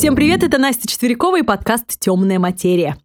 [0.00, 2.96] Всем привет, это Настя Четверякова и подкаст «Темная материя».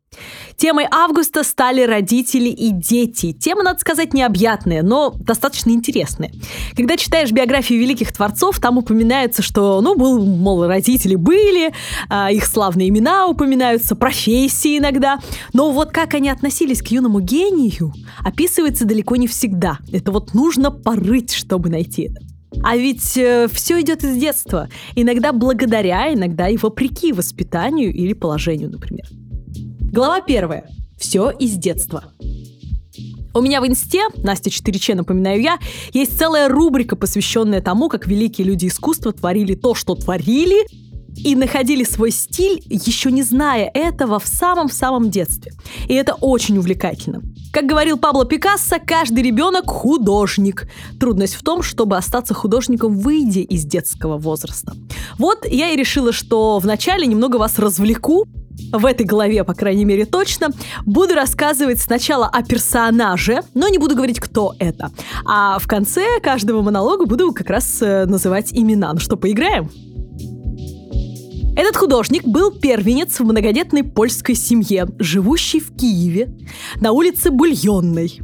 [0.56, 3.34] Темой августа стали родители и дети.
[3.34, 6.32] Тема, надо сказать, необъятная, но достаточно интересная.
[6.74, 11.74] Когда читаешь биографии великих творцов, там упоминается, что, ну, был, мол, родители были,
[12.08, 15.20] а, их славные имена упоминаются, профессии иногда.
[15.52, 17.92] Но вот как они относились к юному гению,
[18.24, 19.80] описывается далеко не всегда.
[19.92, 22.35] Это вот нужно порыть, чтобы найти это.
[22.64, 24.70] А ведь э, все идет из детства.
[24.96, 29.06] Иногда благодаря, иногда и вопреки воспитанию или положению, например.
[29.92, 30.70] Глава первая.
[30.98, 32.06] Все из детства.
[33.34, 35.60] У меня в инсте, Настя 4Ч, напоминаю я,
[35.92, 40.66] есть целая рубрика, посвященная тому, как великие люди искусства творили то, что творили,
[41.16, 45.54] и находили свой стиль, еще не зная этого в самом-самом детстве.
[45.88, 47.22] И это очень увлекательно.
[47.52, 50.68] Как говорил Пабло Пикассо, каждый ребенок художник.
[51.00, 54.74] Трудность в том, чтобы остаться художником, выйдя из детского возраста.
[55.18, 58.28] Вот я и решила, что вначале немного вас развлеку,
[58.72, 60.50] в этой главе, по крайней мере, точно,
[60.86, 64.92] буду рассказывать сначала о персонаже, но не буду говорить, кто это.
[65.26, 68.94] А в конце каждого монолога буду как раз э, называть имена.
[68.94, 69.70] Ну что, поиграем?
[71.56, 76.36] Этот художник был первенец в многодетной польской семье, живущей в Киеве,
[76.82, 78.20] на улице Бульонной.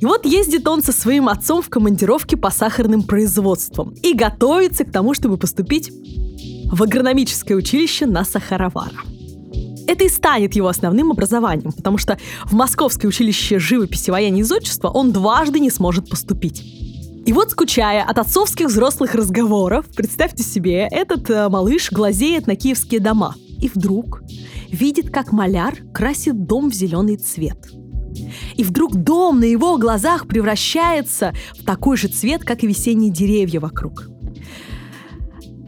[0.00, 4.90] И вот ездит он со своим отцом в командировке по сахарным производствам и готовится к
[4.90, 5.92] тому, чтобы поступить
[6.72, 9.02] в агрономическое училище на сахаровара.
[9.86, 14.44] Это и станет его основным образованием, потому что в Московское училище живописи, вояния и
[14.88, 16.64] он дважды не сможет поступить.
[17.26, 23.00] И вот, скучая от отцовских взрослых разговоров, представьте себе, этот э, малыш глазеет на киевские
[23.00, 23.34] дома.
[23.60, 24.22] И вдруг
[24.70, 27.56] видит, как маляр красит дом в зеленый цвет.
[28.56, 33.60] И вдруг дом на его глазах превращается в такой же цвет, как и весенние деревья
[33.60, 34.08] вокруг.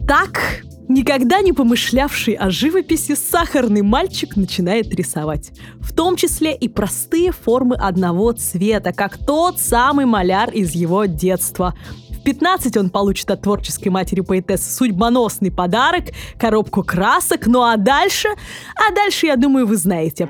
[0.07, 5.51] Так Никогда не помышлявший о живописи, сахарный мальчик начинает рисовать.
[5.81, 11.75] В том числе и простые формы одного цвета, как тот самый маляр из его детства.
[12.09, 16.05] В 15 он получит от творческой матери поэтессы судьбоносный подарок,
[16.39, 18.29] коробку красок, ну а дальше...
[18.75, 20.29] А дальше, я думаю, вы знаете.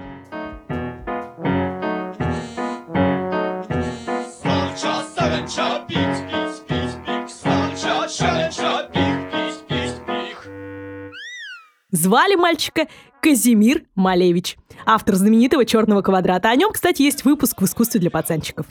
[11.98, 12.88] Звали мальчика
[13.22, 16.50] Казимир Малевич, автор знаменитого «Черного квадрата».
[16.50, 18.68] О нем, кстати, есть выпуск в «Искусстве для пацанчиков».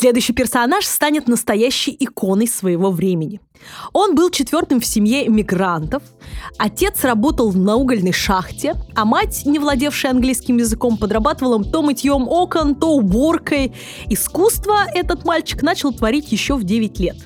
[0.00, 3.38] Следующий персонаж станет настоящей иконой своего времени.
[3.92, 6.02] Он был четвертым в семье мигрантов.
[6.56, 12.76] Отец работал на угольной шахте, а мать, не владевшая английским языком, подрабатывала то мытьем окон,
[12.76, 13.74] то уборкой.
[14.08, 17.16] Искусство этот мальчик начал творить еще в 9 лет.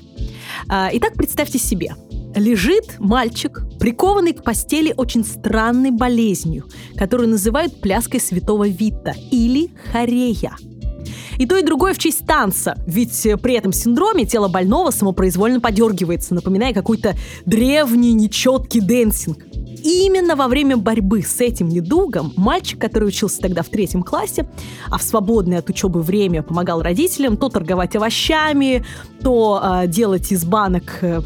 [0.69, 1.95] А, итак, представьте себе.
[2.34, 6.65] Лежит мальчик, прикованный к постели очень странной болезнью,
[6.97, 10.57] которую называют пляской святого Вита или хорея–
[11.39, 15.61] и то, и другое в честь танца, ведь э, при этом синдроме тело больного самопроизвольно
[15.61, 17.15] подергивается, напоминая какой-то
[17.45, 19.39] древний нечеткий dancing.
[19.85, 24.49] И именно во время борьбы с этим недугом мальчик, который учился тогда в третьем классе,
[24.91, 28.85] а в свободное от учебы время помогал родителям то торговать овощами,
[29.23, 31.21] то э, делать из банок э,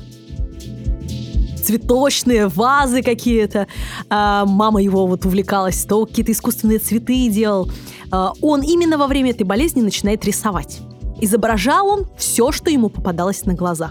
[1.69, 3.67] цветочные вазы какие-то.
[4.09, 7.71] А, мама его вот увлекалась, то какие-то искусственные цветы делал.
[8.11, 10.81] А, он именно во время этой болезни начинает рисовать.
[11.21, 13.91] Изображал он все, что ему попадалось на глаза.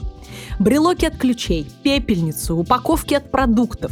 [0.58, 3.92] Брелоки от ключей, пепельницу, упаковки от продуктов.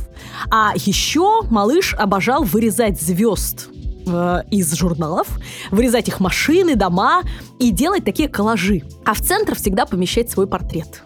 [0.49, 3.69] А еще малыш обожал вырезать звезд
[4.05, 5.27] э, из журналов,
[5.71, 7.21] вырезать их машины, дома
[7.59, 8.83] и делать такие коллажи.
[9.05, 11.03] А в центр всегда помещать свой портрет.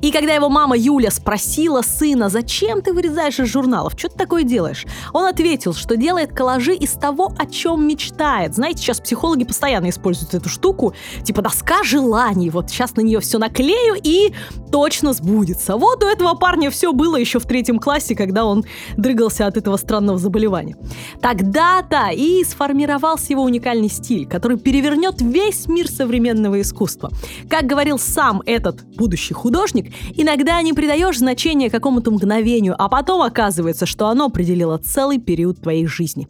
[0.00, 4.42] И когда его мама Юля спросила сына, зачем ты вырезаешь из журналов, что ты такое
[4.42, 8.54] делаешь, он ответил, что делает коллажи из того, о чем мечтает.
[8.54, 10.94] Знаете, сейчас психологи постоянно используют эту штуку,
[11.24, 14.32] типа доска желаний, вот сейчас на нее все наклею и
[14.70, 15.76] точно сбудется.
[15.76, 18.64] Вот у этого парня все было еще в третьем классе, когда он
[18.96, 20.76] дрыгался от этого странного заболевания.
[21.20, 27.10] Тогда-то и сформировался его уникальный стиль, который перевернет весь мир современного искусства.
[27.48, 33.86] Как говорил сам этот будущий художник, иногда не придаешь значения какому-то мгновению, а потом оказывается,
[33.86, 36.28] что оно определило целый период твоей жизни.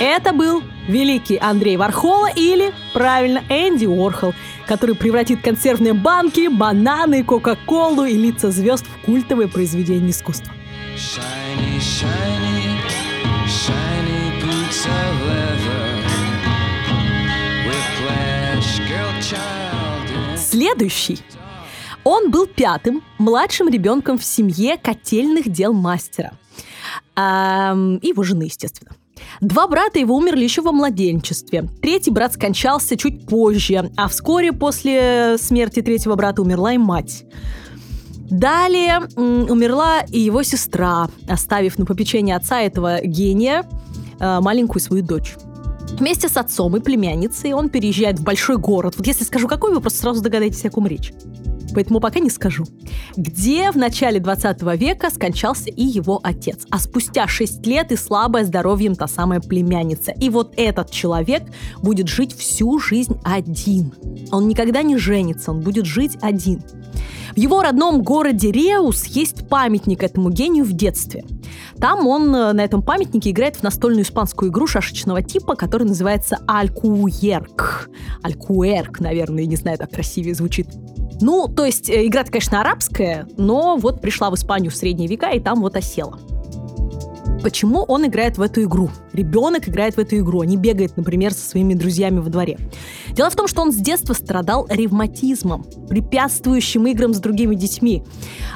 [0.00, 4.32] Это был великий Андрей Вархола или, правильно, Энди Уорхол,
[4.66, 10.52] который превратит консервные банки, бананы, кока-колу и лица звезд в культовое произведение искусства.
[10.94, 12.57] Shiny, shiny,
[20.58, 21.18] следующий.
[22.04, 26.32] Он был пятым, младшим ребенком в семье котельных дел мастера.
[27.16, 28.92] И его жены, естественно.
[29.40, 31.68] Два брата его умерли еще во младенчестве.
[31.82, 37.24] Третий брат скончался чуть позже, а вскоре после смерти третьего брата умерла и мать.
[38.30, 43.64] Далее умерла и его сестра, оставив на попечение отца этого гения
[44.20, 45.36] маленькую свою дочь.
[45.92, 48.94] Вместе с отцом и племянницей он переезжает в большой город.
[48.96, 51.12] Вот если скажу какой, вы просто сразу догадаетесь, о ком речь.
[51.74, 52.64] Поэтому пока не скажу.
[53.16, 56.66] Где в начале 20 века скончался и его отец.
[56.70, 60.12] А спустя 6 лет и слабое здоровьем та самая племянница.
[60.12, 61.42] И вот этот человек
[61.82, 63.92] будет жить всю жизнь один.
[64.30, 66.62] Он никогда не женится, он будет жить один.
[67.32, 71.24] В его родном городе Реус есть памятник этому гению в детстве.
[71.80, 76.38] Там он э, на этом памятнике играет в настольную испанскую игру шашечного типа, которая называется
[76.46, 77.90] Алькуерк.
[78.22, 80.68] Алькуерк, наверное, не знаю, так красивее звучит.
[81.20, 85.30] Ну, то есть э, игра конечно, арабская, но вот пришла в Испанию в средние века
[85.30, 86.18] и там вот осела.
[87.42, 88.90] Почему он играет в эту игру?
[89.12, 92.58] Ребенок играет в эту игру, а не бегает, например, со своими друзьями во дворе.
[93.10, 98.02] Дело в том, что он с детства страдал ревматизмом, препятствующим играм с другими детьми,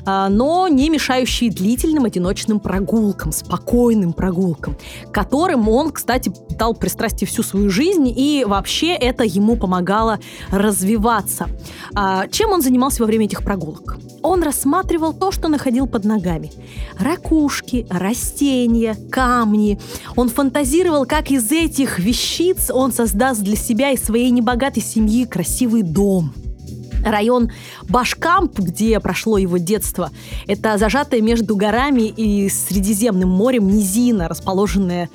[0.05, 4.77] а, но не мешающий длительным одиночным прогулкам, спокойным прогулкам,
[5.13, 10.19] которым он, кстати, дал пристрастие всю свою жизнь, и вообще это ему помогало
[10.51, 11.49] развиваться.
[11.95, 13.99] А, чем он занимался во время этих прогулок?
[14.23, 16.53] Он рассматривал то, что находил под ногами.
[16.99, 18.72] Ракушки, растения,
[19.11, 19.79] камни.
[20.17, 25.83] Он фантазировал, как из этих вещиц он создаст для себя и своей небогатой семьи красивый
[25.83, 26.33] дом.
[27.05, 27.51] Район
[27.89, 30.11] Башкамп, где прошло его детство,
[30.47, 35.09] это зажатая между горами и Средиземным морем низина, расположенная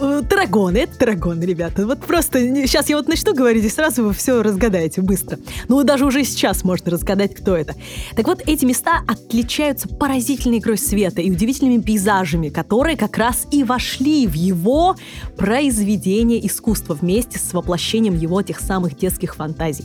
[0.00, 1.86] Э, Тарагон, это Тарагон, ребята.
[1.86, 5.38] Вот просто сейчас я вот начну говорить, и сразу вы все разгадаете быстро.
[5.68, 7.74] Ну, даже уже сейчас можно разгадать, кто это.
[8.16, 13.64] Так вот, эти места отличаются поразительной игрой света и удивительными пейзажами, которые как раз и
[13.64, 14.96] вошли в его
[15.36, 19.84] произведение искусства вместе с воплощением его тех самых детских фантазий.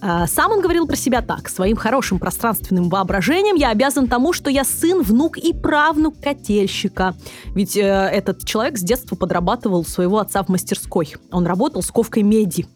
[0.00, 1.48] А, сам он говорил про себя так.
[1.48, 7.14] Своим хорошим пространственным воображением я обязан тому, что я сын, внук и правнук котельщика.
[7.54, 11.14] Ведь э, этот человек с детства подрабатывал своего отца в мастерской.
[11.32, 12.66] Он работал с ковкой меди.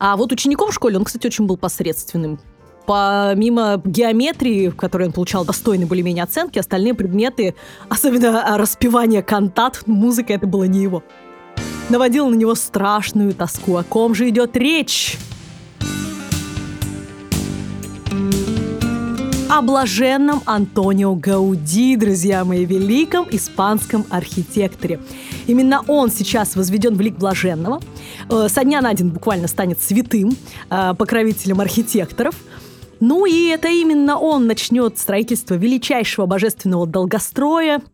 [0.00, 2.40] А вот учеником в школе он, кстати, очень был посредственным.
[2.86, 7.54] Помимо геометрии, в которой он получал достойные более-менее оценки, остальные предметы,
[7.88, 11.02] особенно распевание кантат, музыка, это было не его.
[11.90, 13.76] Наводил на него страшную тоску.
[13.76, 15.18] О ком же идет речь?
[19.50, 25.00] О блаженном Антонио Гауди, друзья мои, великом испанском архитекторе.
[25.46, 27.80] Именно он сейчас возведен в лик блаженного.
[28.30, 30.36] Э, со дня на день буквально станет святым,
[30.70, 32.34] э, покровителем архитекторов.
[33.00, 37.80] Ну и это именно он начнет строительство величайшего божественного долгостроя–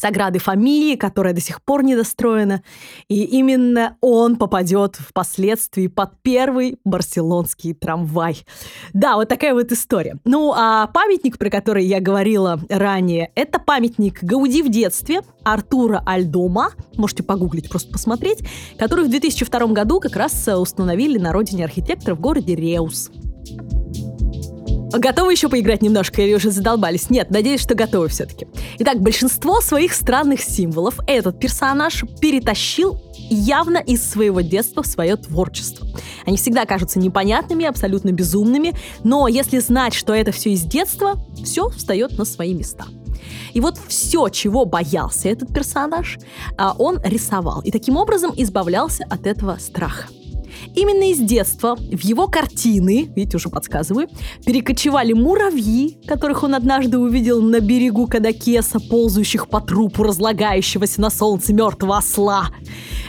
[0.00, 2.62] Саграды фамилии, которая до сих пор недостроена.
[3.08, 8.44] И именно он попадет впоследствии под первый барселонский трамвай.
[8.92, 10.18] Да, вот такая вот история.
[10.24, 16.72] Ну, а памятник, про который я говорила ранее, это памятник Гауди в детстве Артура Альдома,
[16.96, 18.44] можете погуглить, просто посмотреть,
[18.78, 23.10] который в 2002 году как раз установили на родине архитектора в городе Реус.
[24.90, 27.10] Готовы еще поиграть немножко или уже задолбались?
[27.10, 28.46] Нет, надеюсь, что готовы все-таки.
[28.78, 35.86] Итак, большинство своих странных символов этот персонаж перетащил явно из своего детства в свое творчество.
[36.24, 41.68] Они всегда кажутся непонятными, абсолютно безумными, но если знать, что это все из детства, все
[41.68, 42.86] встает на свои места.
[43.52, 46.18] И вот все, чего боялся этот персонаж,
[46.56, 47.60] а, он рисовал.
[47.60, 50.08] И таким образом избавлялся от этого страха.
[50.78, 54.06] Именно из детства в его картины, видите, уже подсказываю,
[54.46, 61.52] перекочевали муравьи, которых он однажды увидел на берегу Кадакеса, ползающих по трупу разлагающегося на солнце
[61.52, 62.50] мертвого осла.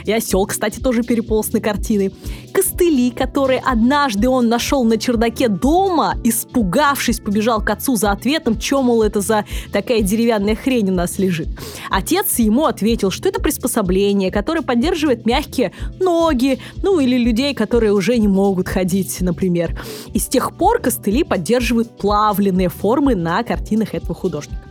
[0.04, 2.10] И осел, кстати, тоже переполз на картины.
[2.52, 8.86] Костыли, которые однажды он нашел на чердаке дома, испугавшись, побежал к отцу за ответом, чем,
[8.86, 11.48] мол, это за такая деревянная хрень у нас лежит.
[11.88, 18.16] Отец ему ответил, что это приспособление, которое поддерживает мягкие ноги, ну или людей, которые уже
[18.16, 19.78] не могут ходить, например.
[20.14, 24.62] И с тех пор костыли поддерживают плавленные формы на картинах этого художника.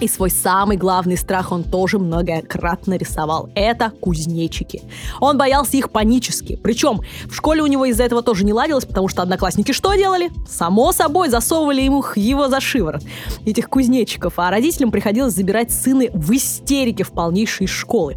[0.00, 3.50] И свой самый главный страх он тоже многократно рисовал.
[3.54, 4.80] Это кузнечики.
[5.20, 6.56] Он боялся их панически.
[6.56, 10.30] Причем в школе у него из-за этого тоже не ладилось, потому что одноклассники что делали?
[10.48, 13.02] Само собой засовывали ему его за шиворот,
[13.44, 14.38] этих кузнечиков.
[14.38, 18.16] А родителям приходилось забирать сына в истерике в полнейшей школы.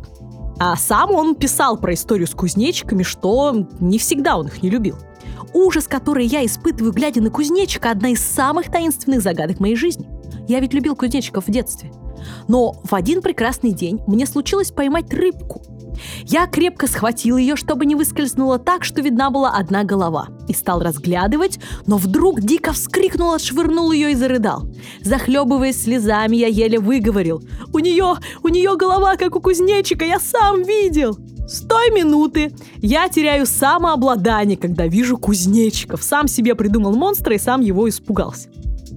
[0.58, 4.98] А сам он писал про историю с кузнечиками, что не всегда он их не любил.
[5.54, 10.10] Ужас, который я испытываю, глядя на кузнечика, одна из самых таинственных загадок моей жизни.
[10.48, 11.92] Я ведь любил кузнечиков в детстве.
[12.48, 15.62] Но в один прекрасный день мне случилось поймать рыбку.
[16.26, 20.82] Я крепко схватил ее, чтобы не выскользнула так, что видна была одна голова, и стал
[20.82, 24.68] разглядывать, но вдруг дико вскрикнул, отшвырнул ее и зарыдал.
[25.02, 27.44] Захлебываясь слезами, я еле выговорил.
[27.74, 33.08] «У нее, у нее голова, как у кузнечика, я сам видел!» С той минуты я
[33.08, 36.02] теряю самообладание, когда вижу кузнечиков.
[36.02, 38.50] Сам себе придумал монстра и сам его испугался.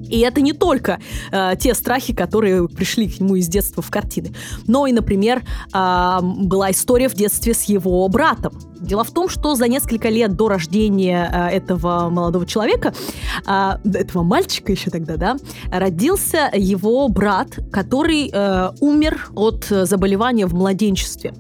[0.09, 1.00] И это не только
[1.31, 4.35] э, те страхи, которые пришли к нему из детства в картины,
[4.67, 8.59] но и, например, э, была история в детстве с его братом.
[8.81, 12.93] Дело в том, что за несколько лет до рождения э, этого молодого человека,
[13.47, 15.37] э, этого мальчика еще тогда, да,
[15.71, 21.35] родился его брат, который э, умер от заболевания в младенчестве.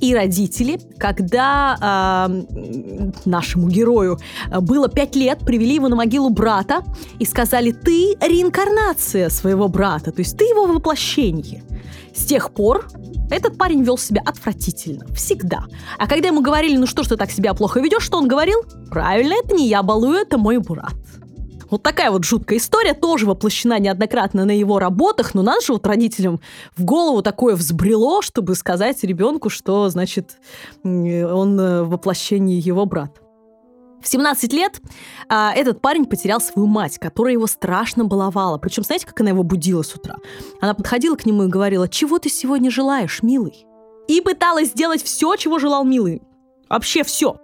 [0.00, 4.18] И родители, когда э, нашему герою
[4.60, 6.82] было пять лет, привели его на могилу брата
[7.18, 11.62] и сказали, ты реинкарнация своего брата, то есть ты его воплощение.
[12.14, 12.86] С тех пор
[13.30, 15.06] этот парень вел себя отвратительно.
[15.14, 15.64] Всегда.
[15.98, 18.62] А когда ему говорили, ну что ж ты так себя плохо ведешь, что он говорил?
[18.90, 20.94] Правильно, это не я балую, это мой брат.
[21.70, 25.86] Вот такая вот жуткая история, тоже воплощена неоднократно на его работах, но надо же вот
[25.86, 26.40] родителям
[26.76, 30.36] в голову такое взбрело, чтобы сказать ребенку, что, значит,
[30.84, 33.23] он э, воплощение его брата.
[34.04, 34.82] В 17 лет
[35.30, 38.58] а, этот парень потерял свою мать, которая его страшно баловала.
[38.58, 40.16] Причем, знаете, как она его будила с утра?
[40.60, 43.66] Она подходила к нему и говорила, чего ты сегодня желаешь, милый?
[44.06, 46.20] И пыталась сделать все, чего желал милый.
[46.68, 47.38] Вообще все.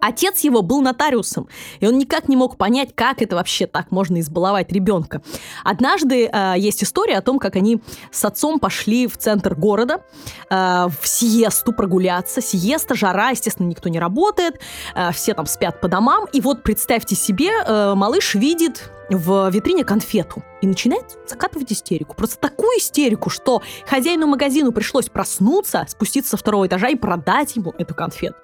[0.00, 1.48] Отец его был нотариусом,
[1.80, 5.22] и он никак не мог понять, как это вообще так можно избаловать ребенка.
[5.64, 7.80] Однажды э, есть история о том, как они
[8.10, 10.02] с отцом пошли в центр города
[10.50, 12.40] э, в сиесту прогуляться.
[12.40, 14.60] Сиеста, жара, естественно, никто не работает,
[14.94, 16.26] э, все там спят по домам.
[16.32, 22.14] И вот представьте себе, э, малыш видит в витрине конфету и начинает закатывать истерику.
[22.14, 27.74] Просто такую истерику, что хозяину магазину пришлось проснуться, спуститься со второго этажа и продать ему
[27.78, 28.36] эту конфету.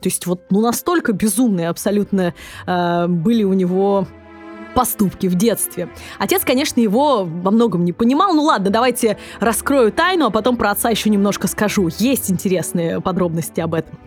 [0.00, 2.34] То есть вот ну настолько безумные абсолютно
[2.66, 4.06] э, были у него
[4.74, 5.88] поступки в детстве.
[6.18, 8.34] Отец, конечно, его во многом не понимал.
[8.34, 11.88] Ну ладно, давайте раскрою тайну, а потом про отца еще немножко скажу.
[11.98, 13.98] Есть интересные подробности об этом.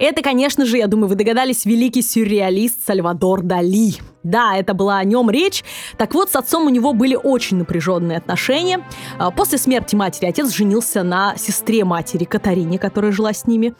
[0.00, 3.92] Это, конечно же, я думаю, вы догадались, великий сюрреалист Сальвадор Дали.
[4.22, 5.62] Да, это была о нем речь.
[5.98, 8.86] Так вот, с отцом у него были очень напряженные отношения.
[9.18, 13.74] А, после смерти матери отец женился на сестре матери Катарине, которая жила с ними.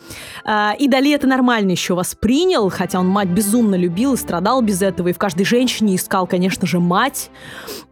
[0.45, 4.83] А, и Дали это нормально еще воспринял, хотя он мать безумно любил и страдал без
[4.83, 7.31] этого, и в каждой женщине искал, конечно же, мать.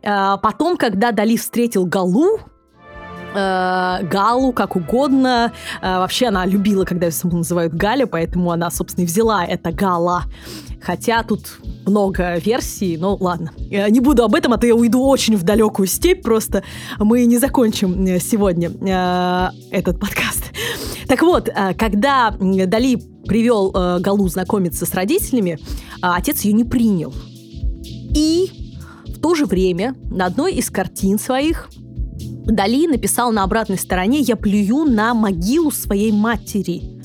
[0.03, 2.41] А, потом, когда Дали встретил Галу,
[3.35, 5.53] э, Галу, как угодно.
[5.81, 9.73] Э, вообще она любила, когда ее саму называют Галя, поэтому она, собственно, и взяла это
[9.73, 10.25] Гала.
[10.81, 13.53] Хотя тут много версий, но ладно.
[13.59, 16.63] Я не буду об этом, а то я уйду очень в далекую степь, просто
[16.99, 20.45] мы не закончим э, сегодня э, этот подкаст.
[21.09, 25.59] Так вот, э, когда Дали привел э, Галу знакомиться с родителями, э,
[26.01, 27.13] отец ее не принял.
[28.15, 28.51] И
[29.07, 31.71] в то же время на одной из картин своих
[32.49, 36.99] Дали написал на обратной стороне «Я плюю на могилу своей матери».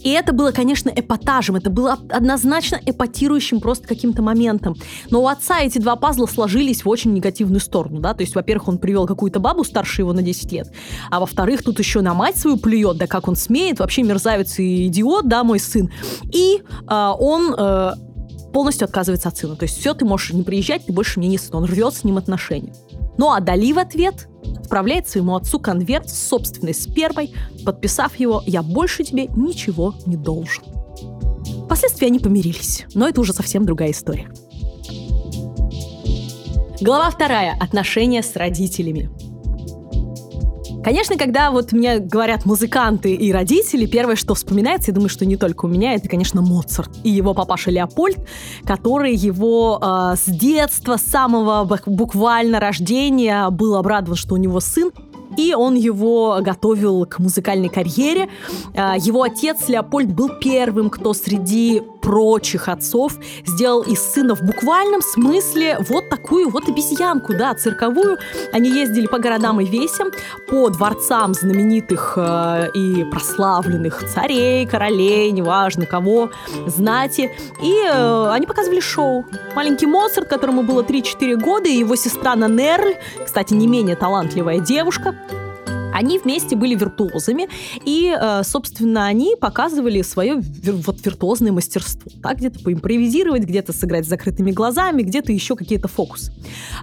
[0.00, 4.76] И это было, конечно, эпатажем, это было однозначно эпатирующим просто каким-то моментом.
[5.10, 8.68] Но у отца эти два пазла сложились в очень негативную сторону, да, то есть, во-первых,
[8.68, 10.72] он привел какую-то бабу старше его на 10 лет,
[11.10, 14.86] а во-вторых, тут еще на мать свою плюет, да как он смеет, вообще мерзавец и
[14.86, 15.90] идиот, да, мой сын.
[16.32, 17.92] И э, он э,
[18.52, 21.38] полностью отказывается от сына, то есть все, ты можешь не приезжать, ты больше мне не
[21.38, 22.74] сын, он рвет с ним отношения.
[23.18, 27.32] Ну а Дали в ответ отправляет своему отцу конверт с собственной спермой,
[27.64, 30.64] подписав его «Я больше тебе ничего не должен».
[31.64, 34.30] Впоследствии они помирились, но это уже совсем другая история.
[36.80, 37.56] Глава вторая.
[37.58, 39.10] Отношения с родителями.
[40.86, 45.36] Конечно, когда вот мне говорят музыканты и родители, первое, что вспоминается, я думаю, что не
[45.36, 48.18] только у меня, это, конечно, Моцарт и его папаша Леопольд,
[48.64, 54.92] который его э, с детства, с самого буквально рождения был обрадован, что у него сын,
[55.36, 58.28] и он его готовил к музыкальной карьере.
[58.74, 65.02] А, его отец Леопольд был первым, кто среди прочих отцов сделал из сына в буквальном
[65.02, 68.18] смысле вот такую вот обезьянку, да, цирковую.
[68.52, 70.12] Они ездили по городам и весям,
[70.48, 76.30] по дворцам знаменитых э, и прославленных царей, королей, неважно кого,
[76.66, 77.32] знати.
[77.60, 79.26] И э, они показывали шоу.
[79.56, 82.94] Маленький Моцарт, которому было 3-4 года, и его сестра Нанерль,
[83.24, 85.16] кстати, не менее талантливая девушка,
[85.92, 87.48] они вместе были виртуозами,
[87.84, 90.40] и, э, собственно, они показывали свое
[90.86, 92.10] вот виртуозное мастерство.
[92.22, 96.32] Так, где-то поимпровизировать, где-то сыграть с закрытыми глазами, где-то еще какие-то фокусы.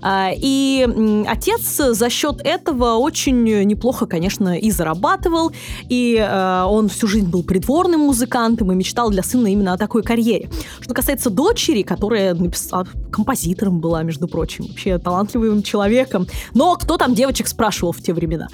[0.01, 0.87] А, и
[1.27, 5.51] отец за счет этого очень неплохо, конечно, и зарабатывал,
[5.89, 10.03] и э, он всю жизнь был придворным музыкантом и мечтал для сына именно о такой
[10.03, 10.49] карьере.
[10.79, 16.27] Что касается дочери, которая написала, композитором была, между прочим, вообще талантливым человеком.
[16.53, 18.47] Но кто там девочек спрашивал в те времена?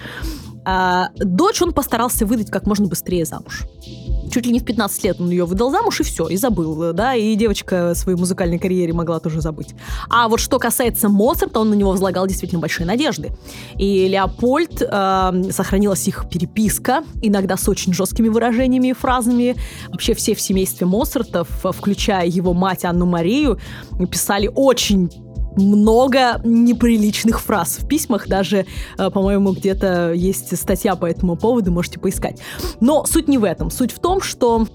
[0.66, 3.66] А, дочь он постарался выдать как можно быстрее замуж.
[4.32, 7.16] Чуть ли не в 15 лет он ее выдал замуж, и все, и забыл, да,
[7.16, 9.74] и девочка о своей музыкальной карьере могла тоже забыть.
[10.10, 13.32] А вот что касается Моцарта, он на него возлагал действительно большие надежды.
[13.78, 19.56] И Леопольд, э, сохранилась их переписка, иногда с очень жесткими выражениями и фразами.
[19.88, 23.60] Вообще все в семействе Моцартов, включая его мать Анну Марию,
[24.12, 25.10] писали очень
[25.56, 28.66] много неприличных фраз в письмах, даже,
[28.98, 32.40] э, по-моему, где-то есть статья по этому поводу, можете поискать.
[32.80, 33.70] Но суть не в этом.
[33.72, 34.68] Суть в том, что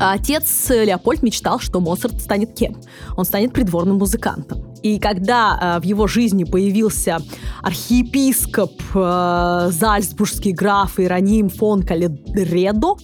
[0.00, 2.76] Отец Леопольд мечтал, что Моцарт станет кем?
[3.16, 4.74] Он станет придворным музыкантом.
[4.82, 7.18] И когда э, в его жизни появился
[7.62, 12.96] архиепископ э, Зальцбургский граф Иероним фон Каледредо,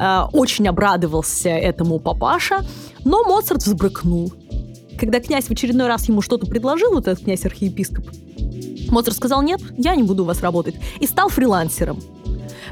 [0.00, 2.64] э, очень обрадовался этому папаша,
[3.04, 4.32] но Моцарт взбрыкнул
[4.98, 8.06] когда князь в очередной раз ему что-то предложил, вот этот князь-архиепископ,
[8.90, 12.00] Моцарт сказал, нет, я не буду у вас работать, и стал фрилансером.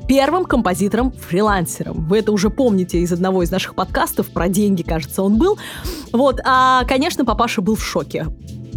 [0.08, 2.06] Первым композитором-фрилансером.
[2.06, 5.58] Вы это уже помните из одного из наших подкастов, про деньги, кажется, он был.
[6.12, 8.26] Вот, а, конечно, папаша был в шоке.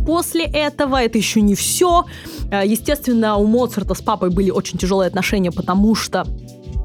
[0.06, 2.06] После этого это еще не все.
[2.52, 6.26] А, естественно, у Моцарта с папой были очень тяжелые отношения, потому что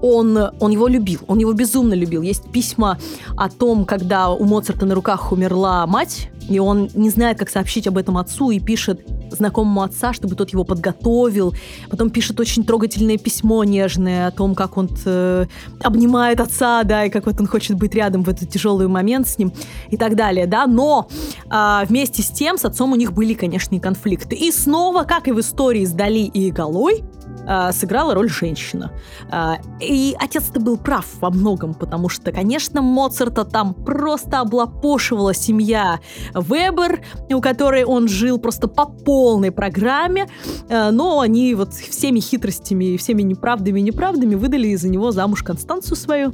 [0.02, 2.20] он, он его любил, он его безумно любил.
[2.20, 2.98] Есть письма
[3.36, 7.86] о том, когда у Моцарта на руках умерла мать, и он не знает, как сообщить
[7.86, 11.54] об этом отцу, и пишет знакомому отца, чтобы тот его подготовил.
[11.90, 15.46] Потом пишет очень трогательное письмо нежное о том, как он э,
[15.80, 19.38] обнимает отца, да, и как вот он хочет быть рядом в этот тяжелый момент с
[19.38, 19.52] ним
[19.90, 20.66] и так далее, да.
[20.66, 21.08] Но
[21.50, 24.36] э, вместе с тем с отцом у них были, конечно, и конфликты.
[24.36, 27.04] И снова, как и в истории с Дали и Галой,
[27.46, 28.92] э, сыграла роль женщина.
[29.30, 36.00] Э, и отец-то был прав во многом, потому что, конечно, Моцарта там просто облапошивала семья
[36.34, 40.28] Вебер, у которой он жил просто по полной программе,
[40.68, 45.96] э, но они вот всеми хитростями, всеми неправдами и неправдами выдали из-за него замуж Констанцию
[45.96, 46.32] свою.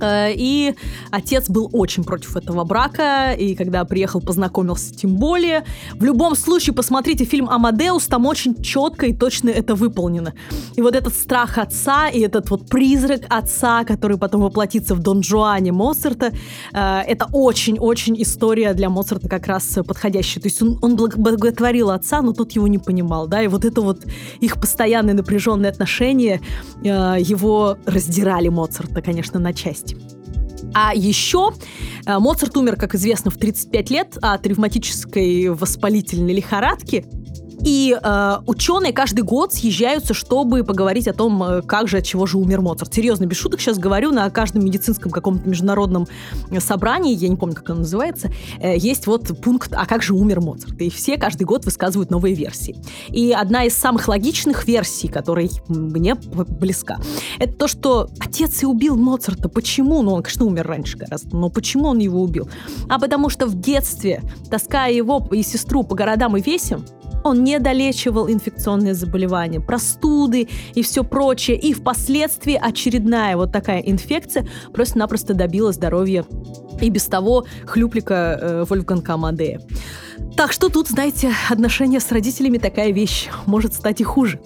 [0.00, 0.74] Э, и
[1.10, 5.64] отец был очень против этого брака, и когда приехал, познакомился тем более.
[5.94, 10.34] В любом случае, посмотрите фильм «Амадеус», там очень четко и точно это выполнено.
[10.76, 15.22] И вот этот страх отца, и этот вот призрак отца, который потом воплотится в Дон
[15.22, 16.32] Жуане Моцарта,
[16.72, 20.42] э, это очень-очень история для Моцарта как раз подходящая.
[20.42, 23.80] То есть он, он благотворил отца, но тот его не понимал, да, и вот это
[23.80, 24.04] вот
[24.40, 26.40] их постоянные напряженные отношения
[26.82, 30.16] э, его раздирали Моцарта, конечно, на части есть.
[30.74, 31.52] А еще
[32.06, 37.04] э, Моцарт умер, как известно, в 35 лет от ревматической воспалительной лихорадки.
[37.64, 42.26] И э, ученые каждый год съезжаются, чтобы поговорить о том, э, как же, от чего
[42.26, 42.94] же умер Моцарт.
[42.94, 46.06] Серьезно, без шуток сейчас говорю, на каждом медицинском каком-то международном
[46.50, 50.14] э, собрании, я не помню, как оно называется, э, есть вот пункт «А как же
[50.14, 50.80] умер Моцарт?».
[50.80, 52.76] И все каждый год высказывают новые версии.
[53.08, 56.98] И одна из самых логичных версий, которая мне близка,
[57.38, 59.48] это то, что отец и убил Моцарта.
[59.48, 60.02] Почему?
[60.02, 62.48] Ну, он, конечно, умер раньше гораздо, но почему он его убил?
[62.88, 66.84] А потому что в детстве, таская его и сестру по городам и весям,
[67.24, 71.58] он не долечивал инфекционные заболевания, простуды и все прочее.
[71.58, 76.24] И впоследствии очередная вот такая инфекция просто-напросто добила здоровья
[76.80, 79.60] и без того хлюплика э, Вольфганга Амадея.
[80.38, 84.38] Так что тут, знаете, отношения с родителями такая вещь может стать и хуже.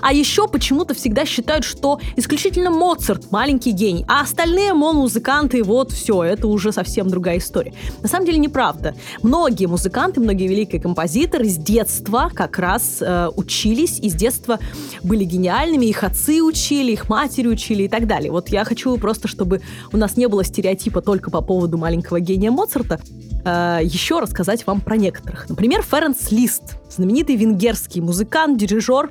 [0.00, 5.92] А еще почему-то всегда считают, что исключительно Моцарт маленький гений, а остальные, мол, музыканты, вот
[5.92, 7.74] все, это уже совсем другая история.
[8.00, 8.94] На самом деле неправда.
[9.22, 14.58] Многие музыканты, многие великие композиторы с детства как раз э, учились, и с детства
[15.02, 18.30] были гениальными, их отцы учили, их матери учили и так далее.
[18.30, 19.60] Вот я хочу просто, чтобы
[19.92, 22.98] у нас не было стереотипа только по поводу маленького гения Моцарта,
[23.44, 25.48] э, еще рассказать вам про некоторых.
[25.48, 29.10] Например, Ференс Лист, знаменитый венгерский музыкант, дирижер,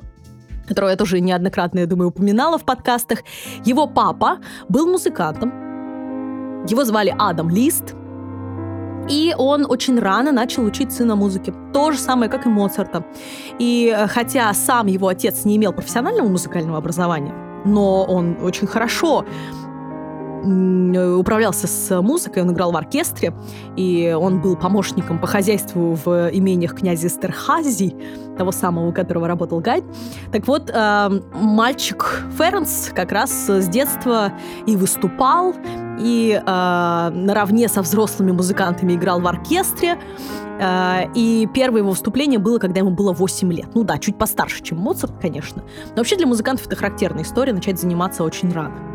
[0.66, 3.20] которого я тоже неоднократно, я думаю, упоминала в подкастах.
[3.64, 5.50] Его папа был музыкантом.
[6.66, 7.94] Его звали Адам Лист.
[9.08, 11.52] И он очень рано начал учить сына музыке.
[11.74, 13.04] То же самое, как и Моцарта.
[13.58, 17.34] И э, хотя сам его отец не имел профессионального музыкального образования,
[17.66, 19.26] но он очень хорошо
[20.44, 23.34] управлялся с музыкой, он играл в оркестре,
[23.76, 27.96] и он был помощником по хозяйству в имениях князя Стерхази,
[28.36, 29.84] того самого, у которого работал Гайд.
[30.32, 34.32] Так вот, э, мальчик Ференс как раз с детства
[34.66, 35.54] и выступал,
[35.98, 39.98] и э, наравне со взрослыми музыкантами играл в оркестре.
[40.60, 43.68] Э, и первое его выступление было, когда ему было 8 лет.
[43.74, 45.62] Ну да, чуть постарше, чем Моцарт, конечно.
[45.90, 48.93] Но вообще для музыкантов это характерная история, начать заниматься очень рано.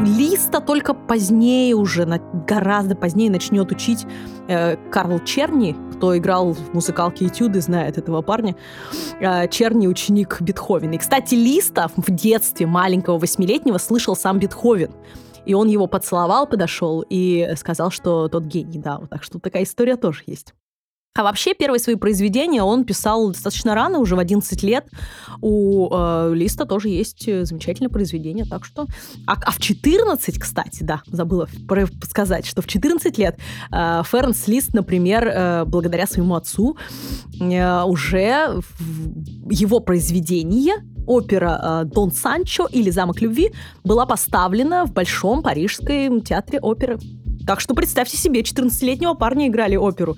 [0.00, 2.04] Листа только позднее уже,
[2.46, 4.06] гораздо позднее начнет учить
[4.48, 8.56] э, Карл Черни, кто играл в музыкалке «Этюды», знает этого парня.
[9.20, 10.94] Э, Черни— ученик Бетховена.
[10.94, 14.90] И, кстати, Листа в детстве маленького восьмилетнего слышал сам Бетховен.
[15.46, 19.00] И он его поцеловал, подошел и сказал, что тот гений, да.
[19.10, 20.54] Так что такая история тоже есть.
[21.16, 24.88] А вообще первые свои произведения он писал достаточно рано, уже в 11 лет.
[25.40, 28.86] У э, Листа тоже есть э, замечательное произведение, так что...
[29.24, 31.46] А, а в 14, кстати, да, забыла
[32.02, 33.38] сказать, что в 14 лет
[33.70, 36.76] э, Фернс Лист, например, э, благодаря своему отцу,
[37.40, 38.60] э, уже
[39.48, 40.74] его произведение
[41.06, 43.52] опера э, «Дон Санчо» или «Замок любви»
[43.84, 46.98] была поставлена в Большом Парижском театре оперы.
[47.46, 50.16] Так что представьте себе, 14-летнего парня играли оперу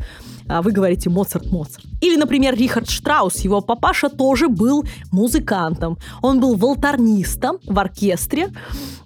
[0.49, 1.85] вы говорите Моцарт, Моцарт.
[2.01, 5.99] Или, например, Рихард Штраус, его папаша тоже был музыкантом.
[6.23, 8.49] Он был волторнистом в оркестре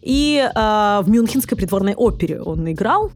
[0.03, 3.11] и э, в Мюнхенской придворной опере он играл.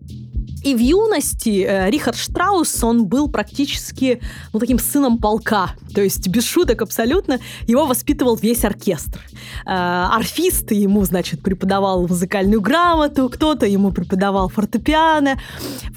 [0.64, 4.20] И в юности э, Рихард Штраус, он был практически
[4.52, 5.74] ну, таким сыном полка.
[5.94, 9.20] То есть, без шуток абсолютно, его воспитывал весь оркестр.
[9.66, 15.38] Э, орфист ему, значит, преподавал музыкальную грамоту, кто-то ему преподавал фортепиано.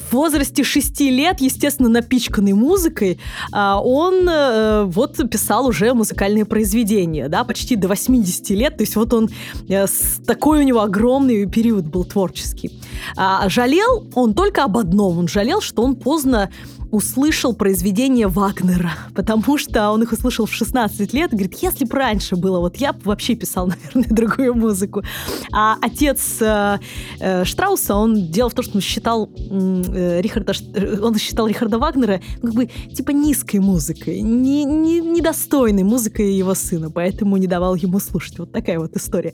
[0.10, 3.20] В возрасте шести лет, естественно, напичканный музыкой,
[3.54, 8.76] э, он э, вот писал уже музыкальные произведения, да, почти до 80 лет.
[8.76, 9.30] То есть вот он,
[9.70, 9.86] э,
[10.26, 12.82] такой у него огромный период был творческий.
[13.16, 15.20] А жалел он только только об одном.
[15.20, 16.50] Он жалел, что он поздно
[16.92, 22.36] услышал произведение Вагнера, потому что он их услышал в 16 лет, говорит, если бы раньше
[22.36, 25.04] было, вот я бы вообще писал, наверное, другую музыку.
[25.52, 26.80] А отец э,
[27.20, 31.78] э, Штрауса, он делал в том, что он считал э, Рихарда, э, он считал Рихарда
[31.78, 37.76] Вагнера как бы типа низкой музыкой, не, не, недостойной музыкой его сына, поэтому не давал
[37.76, 38.40] ему слушать.
[38.40, 39.34] Вот такая вот история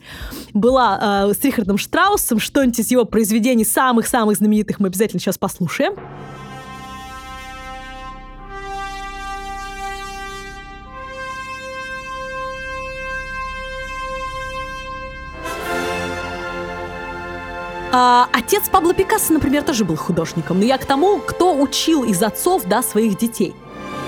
[0.53, 2.39] была э, с Рихардом Штраусом.
[2.39, 5.93] Что-нибудь из его произведений самых-самых знаменитых мы обязательно сейчас послушаем.
[17.95, 20.57] А, отец Пабло Пикассо, например, тоже был художником.
[20.57, 23.53] Но я к тому, кто учил из отцов да, своих детей.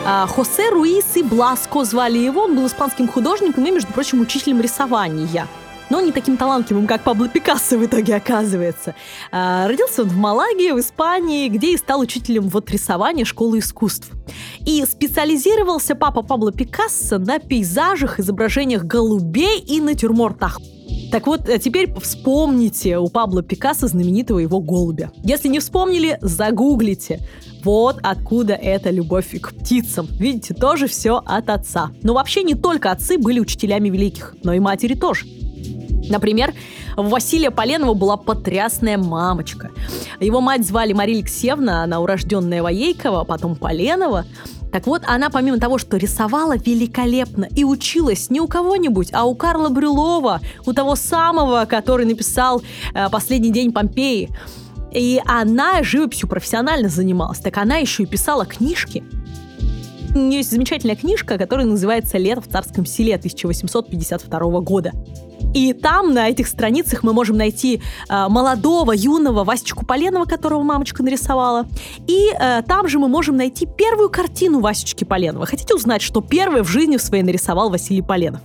[0.03, 2.45] А, Хосе Руис и Бласко звали его.
[2.45, 5.47] Он был испанским художником и, между прочим, учителем рисования
[5.91, 8.95] но не таким талантливым, как Пабло Пикассо в итоге оказывается.
[9.31, 14.09] А, родился он в Малаге, в Испании, где и стал учителем вот рисования школы искусств.
[14.65, 20.59] И специализировался папа Пабло Пикассо на пейзажах, изображениях голубей и натюрмортах.
[21.11, 25.11] Так вот, а теперь вспомните у Пабло Пикассо знаменитого его голубя.
[25.23, 27.21] Если не вспомнили, загуглите.
[27.63, 30.07] Вот откуда эта любовь к птицам.
[30.19, 31.91] Видите, тоже все от отца.
[32.03, 35.25] Но вообще не только отцы были учителями великих, но и матери тоже.
[36.09, 36.53] Например,
[36.97, 39.71] у Василия Поленова была потрясная мамочка.
[40.19, 44.25] Его мать звали Мария Алексеевна, она урожденная Воейкова, потом Поленова.
[44.75, 49.33] Так вот, она помимо того, что рисовала великолепно и училась не у кого-нибудь, а у
[49.33, 52.61] Карла Брюлова, у того самого, который написал
[52.93, 54.29] э, «Последний день Помпеи».
[54.91, 57.39] И она живописью профессионально занималась.
[57.39, 59.01] Так она еще и писала книжки.
[60.13, 64.91] У нее есть замечательная книжка, которая называется «Лето в царском селе» 1852 года.
[65.55, 71.01] И там, на этих страницах, мы можем найти э, молодого, юного Васечку Поленова, которого мамочка
[71.01, 71.65] нарисовала.
[72.07, 75.45] И э, там же мы можем найти первую картину Васечки Поленова.
[75.45, 78.41] Хотите узнать, что первое в жизни в своей нарисовал Василий Поленов?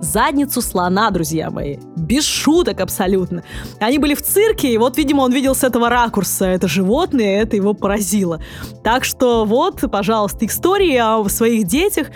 [0.00, 1.78] Задницу слона, друзья мои.
[1.96, 3.42] Без шуток абсолютно.
[3.80, 7.56] Они были в цирке, и вот, видимо, он видел с этого ракурса это животное, это
[7.56, 8.40] его поразило.
[8.82, 12.08] Так что вот, пожалуйста, истории о своих детях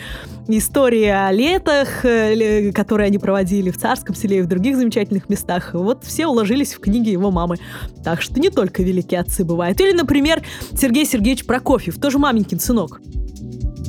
[0.57, 5.75] истории о летах, э, которые они проводили в Царском селе и в других замечательных местах,
[5.75, 7.57] вот все уложились в книги его мамы.
[8.03, 9.79] Так что не только великие отцы бывают.
[9.81, 10.43] Или, например,
[10.73, 13.01] Сергей Сергеевич Прокофьев, тоже маменькин сынок.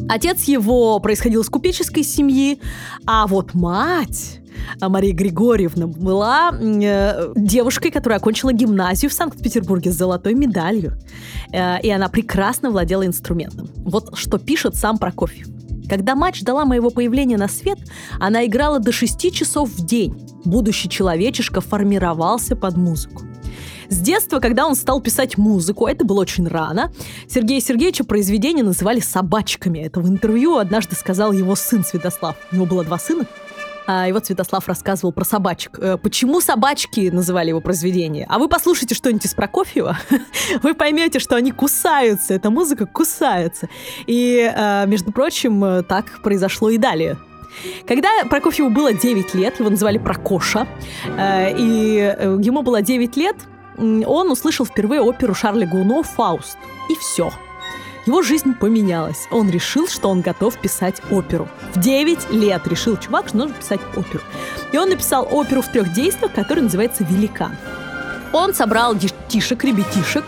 [0.10, 2.60] Отец его происходил из купеческой семьи,
[3.06, 4.40] а вот мать
[4.80, 10.98] а Мария Григорьевна была э, девушкой, которая окончила гимназию в Санкт-Петербурге с золотой медалью.
[11.52, 13.70] Э, и она прекрасно владела инструментом.
[13.78, 15.48] Вот что пишет сам Прокофьев.
[15.90, 17.80] Когда мать ждала моего появления на свет,
[18.20, 20.14] она играла до 6 часов в день.
[20.46, 23.24] Будущий человечишка формировался под музыку.
[23.90, 26.94] С детства, когда он стал писать музыку, это было очень рано,
[27.28, 29.80] Сергея Сергеевича произведения называли собачками.
[29.80, 32.36] Это в интервью однажды сказал его сын Святослав.
[32.52, 33.26] У него было два сына.
[33.88, 35.80] А, и вот Святослав рассказывал про собачек.
[35.80, 38.28] Э, почему собачки называли его произведение?
[38.30, 39.98] А вы послушайте что-нибудь из Прокофьева,
[40.62, 43.68] вы поймете, что они кусаются, эта музыка кусается.
[44.06, 47.18] И, э, между прочим, э, так произошло и далее.
[47.88, 50.68] Когда Прокофьеву было 9 лет, его называли Прокоша,
[51.18, 53.36] и ему было 9 лет,
[53.80, 56.58] он услышал впервые оперу Шарля Гуно «Фауст».
[56.90, 57.32] И все–
[58.10, 59.28] его жизнь поменялась.
[59.30, 61.48] Он решил, что он готов писать оперу.
[61.76, 64.24] В 9 лет решил чувак, что нужно писать оперу.
[64.72, 67.56] И он написал оперу в трех действиях, которая называется «Великан».
[68.34, 70.24] Он собрал детишек, ребятишек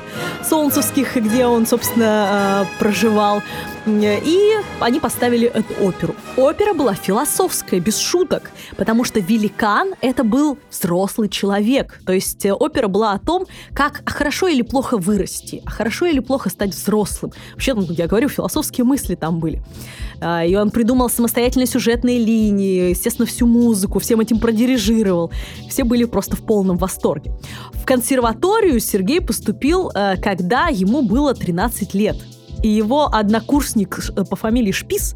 [0.48, 3.42] солнцевских, где он, собственно, э, проживал,
[3.86, 6.15] и они поставили эту оперу.
[6.38, 12.00] Опера была философская, без шуток, потому что великан— это был взрослый человек.
[12.06, 16.20] То есть э, опера была о том, как хорошо или плохо вырасти, а хорошо или
[16.20, 17.32] плохо стать взрослым.
[17.54, 19.63] Вообще, ну, я говорю, философские мысли там были.
[20.22, 25.32] А, и он придумал самостоятельные сюжетные линии, естественно, всю музыку, всем этим продирижировал.
[25.70, 27.32] Все были просто в полном восторге.
[27.74, 32.17] В консерваторию Сергей поступил, э, когда ему было 13 лет
[32.63, 35.15] и его однокурсник э, по фамилии Шпис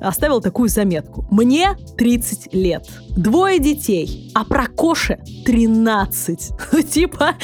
[0.00, 1.26] оставил такую заметку.
[1.30, 6.50] Мне 30 лет, двое детей, а про Коше 13.
[6.72, 7.34] Ну, типа,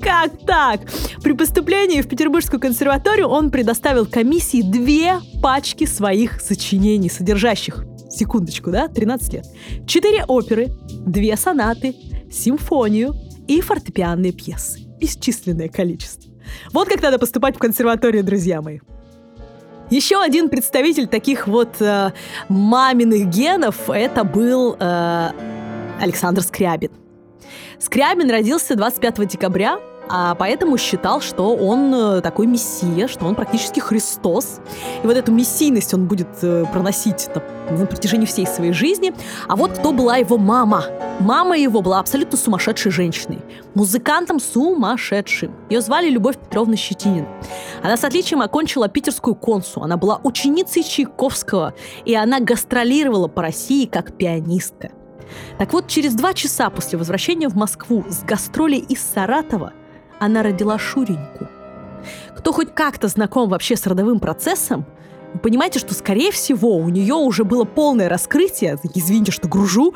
[0.00, 0.80] как так?
[1.22, 8.88] При поступлении в Петербургскую консерваторию он предоставил комиссии две пачки своих сочинений, содержащих секундочку, да,
[8.88, 9.46] 13 лет.
[9.86, 10.72] Четыре оперы,
[11.06, 11.94] две сонаты,
[12.30, 13.14] симфонию
[13.48, 14.80] и фортепианные пьесы.
[15.00, 16.31] Бесчисленное количество.
[16.72, 18.80] Вот как надо поступать в консерваторию, друзья мои.
[19.90, 22.12] Еще один представитель таких вот э,
[22.48, 25.30] маминых генов это был э,
[26.00, 26.90] Александр Скрябин.
[27.78, 29.78] Скрябин родился 25 декабря
[30.14, 34.60] а поэтому считал, что он э, такой мессия, что он практически Христос.
[35.02, 37.30] И вот эту мессийность он будет э, проносить
[37.70, 39.14] на, протяжении всей своей жизни.
[39.48, 40.84] А вот кто была его мама.
[41.18, 43.38] Мама его была абсолютно сумасшедшей женщиной.
[43.74, 45.54] Музыкантом сумасшедшим.
[45.70, 47.28] Ее звали Любовь Петровна Щетинина.
[47.82, 49.80] Она с отличием окончила питерскую консу.
[49.80, 51.72] Она была ученицей Чайковского.
[52.04, 54.90] И она гастролировала по России как пианистка.
[55.56, 59.72] Так вот, через два часа после возвращения в Москву с гастролей из Саратова
[60.22, 61.48] она родила Шуреньку.
[62.36, 64.86] Кто хоть как-то знаком вообще с родовым процессом,
[65.34, 69.94] вы понимаете, что, скорее всего, у нее уже было полное раскрытие, извините, что гружу,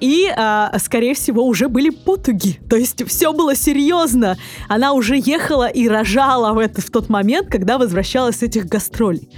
[0.00, 2.60] и, э, скорее всего, уже были потуги.
[2.70, 4.38] То есть все было серьезно.
[4.68, 9.28] Она уже ехала и рожала в, это, в тот момент, когда возвращалась с этих гастролей.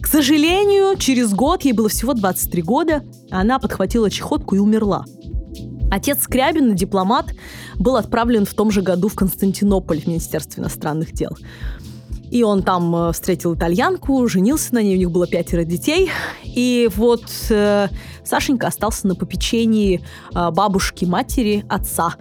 [0.00, 5.04] К сожалению, через год, ей было всего 23 года, она подхватила чехотку и умерла.
[5.90, 7.34] Отец Скрябина, дипломат,
[7.76, 11.36] был отправлен в том же году в Константинополь в Министерство иностранных дел.
[12.30, 16.10] И он там э, встретил итальянку, женился на ней, у них было пятеро детей.
[16.44, 17.88] И вот э,
[18.22, 20.02] Сашенька остался на попечении
[20.34, 22.16] э, бабушки, матери, отца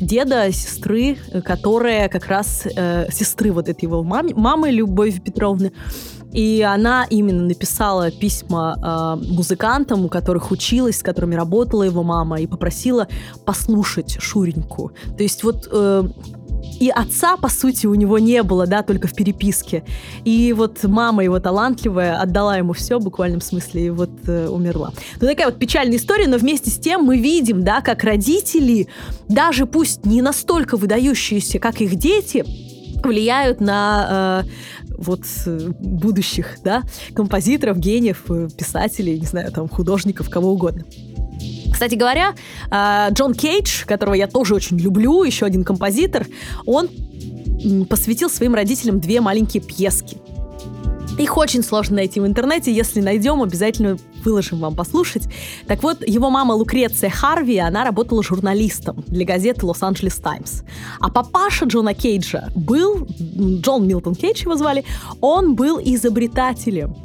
[0.00, 5.72] деда, сестры, э, которая как раз э, сестры вот этой его мамы, мамы Любови Петровны.
[6.32, 8.76] И она именно написала письма
[9.22, 13.08] э, музыкантам, у которых училась, с которыми работала его мама, и попросила
[13.44, 14.92] послушать Шуреньку.
[15.16, 16.08] То есть вот э,
[16.80, 19.84] и отца, по сути, у него не было, да, только в переписке.
[20.24, 24.92] И вот мама его талантливая отдала ему все в буквальном смысле и вот э, умерла.
[25.20, 28.88] Ну, такая вот печальная история, но вместе с тем мы видим, да, как родители,
[29.28, 32.44] даже пусть не настолько выдающиеся, как их дети,
[33.02, 36.82] влияют на э, вот э, будущих, да,
[37.14, 40.84] композиторов, гениев, э, писателей, не знаю, там, художников, кого угодно.
[41.72, 42.34] Кстати говоря,
[42.70, 46.26] э, Джон Кейдж, которого я тоже очень люблю, еще один композитор,
[46.66, 46.88] он
[47.88, 50.18] посвятил своим родителям две маленькие пьески.
[51.18, 52.72] Их очень сложно найти в интернете.
[52.72, 55.28] Если найдем, обязательно выложим вам послушать.
[55.66, 60.62] Так вот, его мама Лукреция Харви, она работала журналистом для газеты Лос-Анджелес Таймс.
[61.00, 64.84] А папаша Джона Кейджа был, Джон Милтон Кейдж его звали,
[65.20, 66.96] он был изобретателем.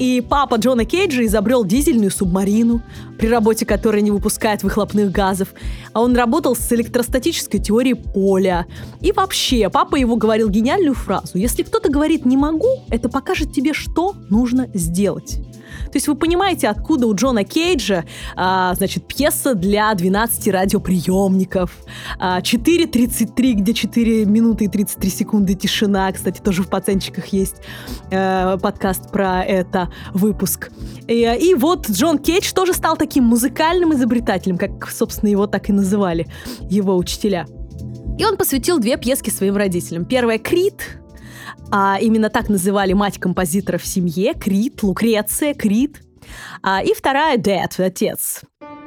[0.00, 2.80] И папа Джона Кейджа изобрел дизельную субмарину,
[3.18, 5.48] при работе которой не выпускает выхлопных газов.
[5.92, 8.66] А он работал с электростатической теорией поля.
[9.02, 11.36] И вообще, папа его говорил гениальную фразу.
[11.36, 15.38] Если кто-то говорит «не могу», это покажет тебе, что нужно сделать.
[15.90, 18.04] То есть вы понимаете, откуда у Джона Кейджа,
[18.36, 21.76] а, значит, пьеса для 12 радиоприемников,
[22.18, 27.56] а, 4.33, где 4 минуты и 33 секунды тишина, кстати, тоже в пацанчиках есть
[28.12, 30.70] а, подкаст про это, выпуск.
[31.08, 35.72] И, и вот Джон Кейдж тоже стал таким музыкальным изобретателем, как, собственно, его так и
[35.72, 36.26] называли
[36.68, 37.46] его учителя.
[38.18, 40.04] И он посвятил две пьески своим родителям.
[40.04, 40.99] Первая «Крит»,
[41.70, 46.02] а именно так называли мать композитора в семье, Крит, Лукреция, Крит.
[46.62, 48.42] А, и вторая Дед, отец.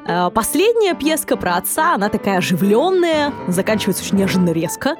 [0.06, 4.95] А, последняя пьеска про отца, она такая оживленная, заканчивается очень неожиданно резко.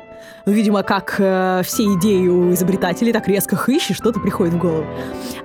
[0.46, 4.86] Видимо, как э, все идеи у изобретателей, так резко хыщ, и что-то приходит в голову.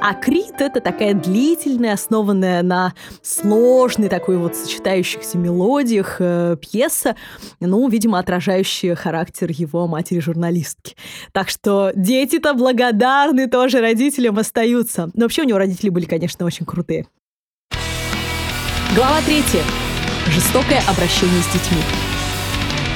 [0.01, 7.17] А Крит— это такая длительная, основанная на сложной такой вот сочетающихся мелодиях э, пьеса,
[7.61, 10.97] ну, видимо, отражающая характер его матери-журналистки.
[11.33, 15.11] Так что дети-то благодарны тоже родителям остаются.
[15.15, 17.07] Но вообще у него родители были, конечно, очень крутые.
[18.95, 19.63] Глава третья.
[20.27, 22.08] Жестокое обращение с детьми.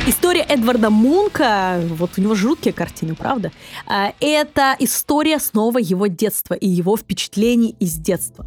[0.05, 3.53] История Эдварда Мунка, вот у него жуткие картины, правда?
[3.87, 8.45] А, это история снова его детства и его впечатлений из детства.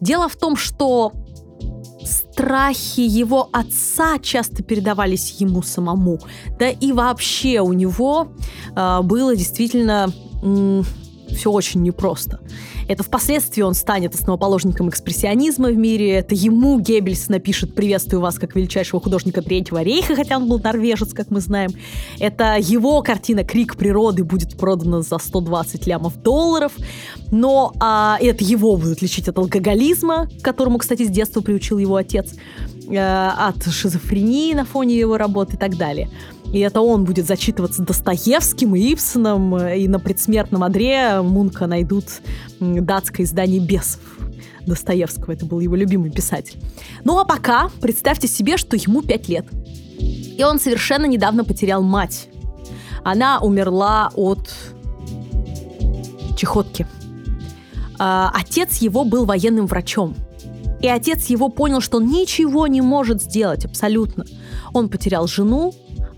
[0.00, 1.12] Дело в том, что
[2.04, 6.18] страхи его отца часто передавались ему самому.
[6.58, 8.32] Да и вообще у него
[8.74, 10.12] э, было действительно
[11.34, 12.40] все очень непросто.
[12.88, 16.12] Это впоследствии он станет основоположником экспрессионизма в мире.
[16.12, 21.12] Это ему Геббельс напишет «Приветствую вас как величайшего художника Третьего рейха», хотя он был норвежец,
[21.12, 21.72] как мы знаем.
[22.18, 26.72] Это его картина «Крик природы» будет продана за 120 лямов долларов.
[27.30, 32.34] Но а, это его будут лечить от алкоголизма, которому, кстати, с детства приучил его отец,
[32.88, 36.10] э, от шизофрении на фоне его работы и так далее.
[36.52, 42.04] И это он будет зачитываться Достоевским и Ипсоном, и на предсмертном одре Мунка найдут
[42.60, 44.00] датское издание «Бесов».
[44.66, 46.60] Достоевского, это был его любимый писатель.
[47.04, 49.46] Ну а пока представьте себе, что ему 5 лет.
[49.98, 52.28] И он совершенно недавно потерял мать.
[53.02, 54.54] Она умерла от
[56.36, 56.86] чехотки.
[57.98, 60.14] А, отец его был военным врачом.
[60.80, 64.24] И отец его понял, что он ничего не может сделать абсолютно.
[64.72, 65.72] Он потерял жену,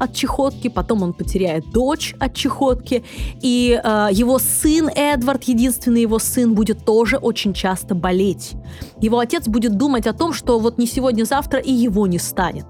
[0.05, 3.05] от чехотки, потом он потеряет дочь от чехотки,
[3.43, 8.53] и э, его сын Эдвард, единственный его сын, будет тоже очень часто болеть.
[9.01, 12.67] Его отец будет думать о том, что вот не сегодня-завтра и его не станет.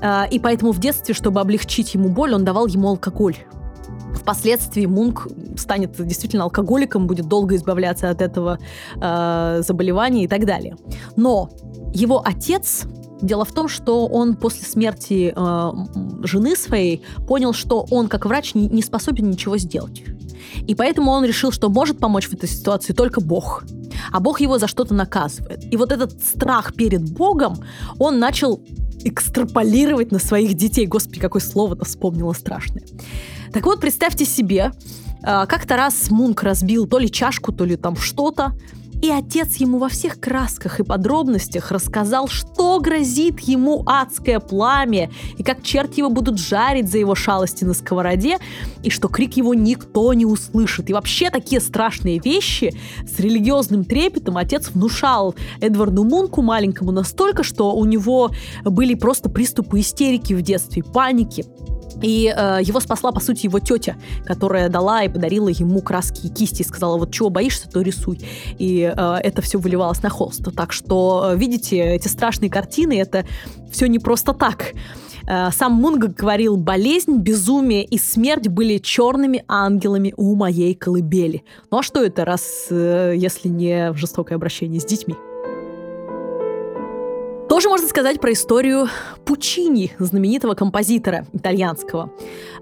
[0.00, 3.36] Э, и поэтому в детстве, чтобы облегчить ему боль, он давал ему алкоголь.
[4.14, 8.58] Впоследствии Мунк станет действительно алкоголиком, будет долго избавляться от этого
[8.96, 10.76] э, заболевания и так далее.
[11.16, 11.50] Но
[11.92, 12.84] его отец
[13.20, 15.72] Дело в том, что он после смерти э,
[16.24, 20.02] жены своей понял, что он как врач не, не способен ничего сделать.
[20.66, 23.64] И поэтому он решил, что может помочь в этой ситуации только Бог.
[24.12, 25.64] А Бог его за что-то наказывает.
[25.72, 27.56] И вот этот страх перед Богом
[27.98, 28.60] он начал
[29.04, 30.86] экстраполировать на своих детей.
[30.86, 32.84] Господи, какое слово-то вспомнила страшное.
[33.52, 34.72] Так вот, представьте себе,
[35.22, 38.52] э, как-то раз Мунк разбил то ли чашку, то ли там что-то,
[39.04, 45.42] и отец ему во всех красках и подробностях рассказал, что грозит ему адское пламя, и
[45.42, 48.38] как черт его будут жарить за его шалости на сковороде,
[48.82, 50.88] и что крик его никто не услышит.
[50.88, 52.74] И вообще такие страшные вещи
[53.06, 58.30] с религиозным трепетом отец внушал Эдварду Мунку маленькому настолько, что у него
[58.62, 61.44] были просто приступы истерики в детстве, паники.
[62.02, 66.28] И э, его спасла, по сути, его тетя, которая дала и подарила ему краски и
[66.28, 68.20] кисти и сказала, вот чего боишься, то рисуй.
[68.58, 70.54] И это все выливалось на холст.
[70.54, 73.24] Так что, э, видите, эти страшные картины, это
[73.70, 74.72] все не просто так.
[75.26, 81.44] Э, сам Мунга говорил, болезнь, безумие и смерть были черными ангелами у моей колыбели.
[81.70, 85.14] Ну а что это, раз, э, если не в жестокое обращение с детьми?
[87.54, 88.88] Тоже можно сказать про историю
[89.24, 92.10] Пучини, знаменитого композитора итальянского.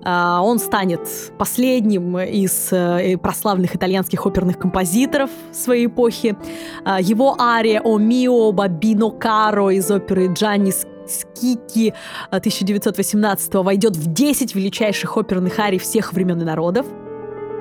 [0.04, 1.00] А, он станет
[1.38, 6.36] последним из э, прославленных итальянских оперных композиторов своей эпохи.
[6.84, 10.74] А, его ария «О мио бабино каро» из оперы Джанни
[11.08, 11.94] Скики
[12.28, 16.84] 1918 войдет в 10 величайших оперных арий всех времен и народов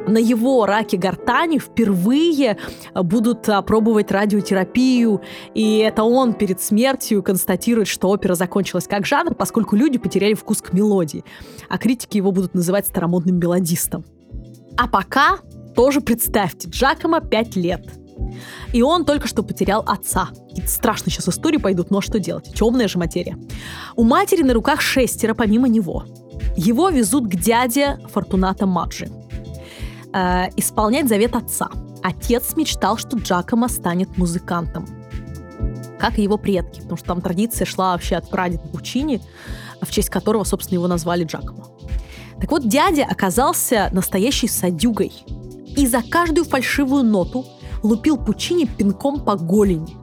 [0.07, 2.57] на его раке гортани впервые
[2.95, 5.21] будут пробовать радиотерапию,
[5.53, 10.61] и это он перед смертью констатирует, что опера закончилась как жанр, поскольку люди потеряли вкус
[10.61, 11.23] к мелодии,
[11.69, 14.05] а критики его будут называть старомодным мелодистом.
[14.77, 15.39] А пока
[15.75, 17.87] тоже представьте, Джакома 5 лет.
[18.73, 20.29] и он только что потерял отца.
[20.67, 22.53] Страшно сейчас истории пойдут, но что делать?
[22.53, 23.37] Темная же материя.
[23.95, 26.05] У матери на руках шестеро помимо него.
[26.55, 29.09] Его везут к дяде Фортуната Маджи.
[30.13, 31.69] Э, исполнять завет отца.
[32.03, 34.85] Отец мечтал, что Джакомо станет музыкантом.
[35.99, 39.21] Как и его предки, потому что там традиция шла вообще от прадеда Пучини,
[39.81, 41.67] в честь которого, собственно, его назвали Джакомо.
[42.39, 45.13] Так вот, дядя оказался настоящей садюгой.
[45.77, 47.45] И за каждую фальшивую ноту
[47.83, 49.95] лупил Пучини пинком по голени.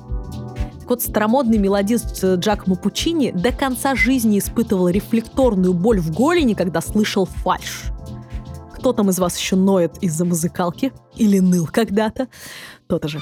[0.80, 6.80] Так вот, старомодный мелодист Джакомо Пучини до конца жизни испытывал рефлекторную боль в голени, когда
[6.80, 7.92] слышал фальш.
[8.78, 10.92] Кто там из вас еще ноет из-за музыкалки?
[11.16, 12.28] Или ныл когда-то?
[12.86, 13.20] То-то же.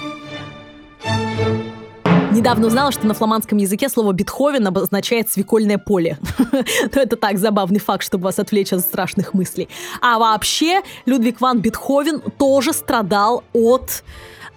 [2.30, 6.18] Недавно узнала, что на фламандском языке слово «бетховен» обозначает свекольное поле.
[6.94, 9.70] Но это так, забавный факт, чтобы вас отвлечь от страшных мыслей.
[10.02, 14.04] А вообще, Людвиг ван Бетховен тоже страдал от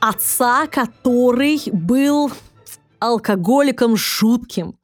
[0.01, 2.29] отца, который был
[2.99, 4.75] алкоголиком жутким.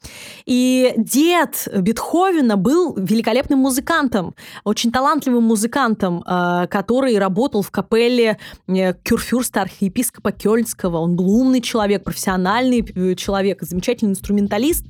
[0.45, 8.37] И дед Бетховена был великолепным музыкантом, очень талантливым музыкантом, э, который работал в капелле
[8.67, 10.97] э, Кюрфюрста архиепископа Кёльнского.
[10.97, 14.85] Он был умный человек, профессиональный э, человек, замечательный инструменталист.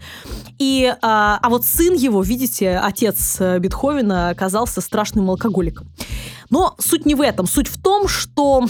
[0.59, 5.87] И, а вот сын его, видите, отец Бетховена оказался страшным алкоголиком.
[6.49, 7.47] Но суть не в этом.
[7.47, 8.65] Суть в том, что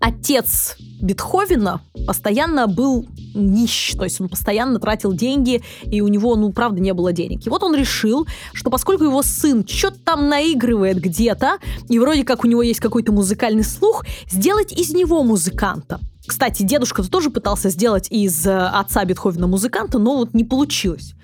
[0.00, 6.52] отец Бетховена постоянно был нищ, то есть он постоянно тратил деньги, и у него, ну,
[6.52, 7.46] правда, не было денег.
[7.46, 11.58] И вот он решил, что поскольку его сын что-то там наигрывает где-то,
[11.88, 16.00] и вроде как у него есть какой-то музыкальный слух, сделать из него музыканта.
[16.26, 21.14] Кстати, дедушка тоже пытался сделать из э, отца Бетховена музыканта, но вот не получилось.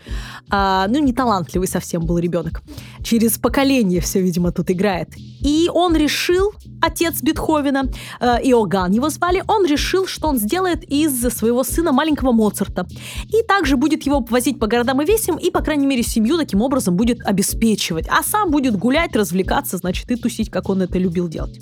[0.51, 2.62] А, ну, не талантливый совсем был ребенок.
[3.05, 5.11] Через поколение все, видимо, тут играет.
[5.16, 7.84] И он решил, отец Бетховена,
[8.20, 12.86] э, Иоганн его звали, он решил, что он сделает из своего сына маленького Моцарта.
[13.28, 16.61] И также будет его возить по городам и весям, и, по крайней мере, семью таким
[16.61, 18.09] образом будет обеспечивать.
[18.09, 21.61] А сам будет гулять, развлекаться, значит, и тусить, как он это любил делать.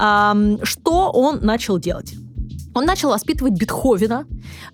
[0.00, 2.14] А, что он начал делать?
[2.78, 4.24] Он начал воспитывать Бетховена,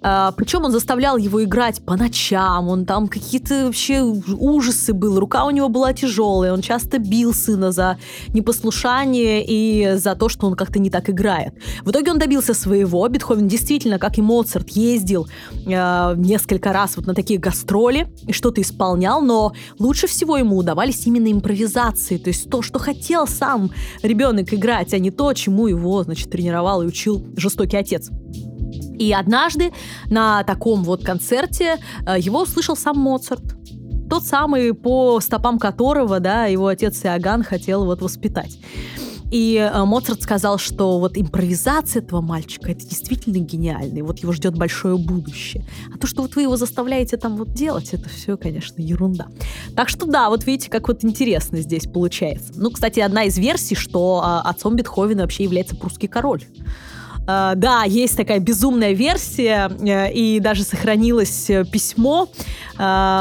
[0.03, 5.47] а, причем он заставлял его играть по ночам, он там какие-то вообще ужасы был, рука
[5.47, 7.97] у него была тяжелая, он часто бил сына за
[8.29, 11.55] непослушание и за то, что он как-то не так играет.
[11.83, 15.27] В итоге он добился своего, Бетховен действительно, как и Моцарт, ездил
[15.67, 21.07] э, несколько раз вот на такие гастроли и что-то исполнял, но лучше всего ему удавались
[21.07, 23.71] именно импровизации, то есть то, что хотел сам
[24.03, 27.94] ребенок играть, а не то, чему его, значит, тренировал и учил жестокий отец.
[28.99, 29.73] И однажды
[30.09, 33.43] на таком вот концерте э, его услышал сам Моцарт.
[34.09, 38.59] Тот самый, по стопам которого, да, его отец Иоганн хотел вот воспитать.
[39.35, 44.33] И э, Моцарт сказал, что вот импровизация этого мальчика это действительно гениально, и вот его
[44.33, 45.67] ждет большое будущее.
[45.93, 49.27] А то, что вот вы его заставляете там вот делать, это все, конечно, ерунда.
[49.75, 52.53] Так что да, вот видите, как вот интересно здесь получается.
[52.55, 56.45] Ну, кстати, одна из версий, что э, отцом Бетховена вообще является прусский король.
[57.27, 62.29] Uh, да, есть такая безумная версия, uh, и даже сохранилось э, письмо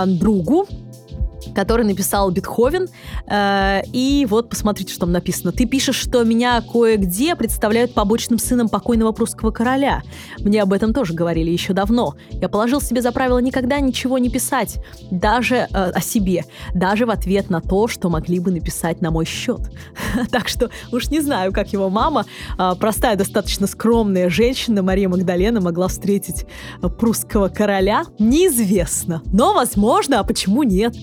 [0.06, 0.68] другу
[1.54, 2.88] который написал Бетховен.
[3.28, 5.51] Э, и вот посмотрите, что там написано.
[5.51, 10.01] Ты пишешь, что меня кое-где представляют побочным сыном покойного прусского короля.
[10.39, 12.16] Мне об этом тоже говорили еще давно.
[12.32, 14.80] Я положил себе за правило никогда ничего не писать,
[15.12, 19.26] даже э, о себе, даже в ответ на то, что могли бы написать на мой
[19.26, 19.62] счет.
[20.32, 22.26] так что уж не знаю, как его мама,
[22.58, 26.45] э, простая, достаточно скромная женщина Мария Магдалена могла встретить
[26.97, 29.22] прусского короля, неизвестно.
[29.32, 30.95] Но возможно, а почему нет?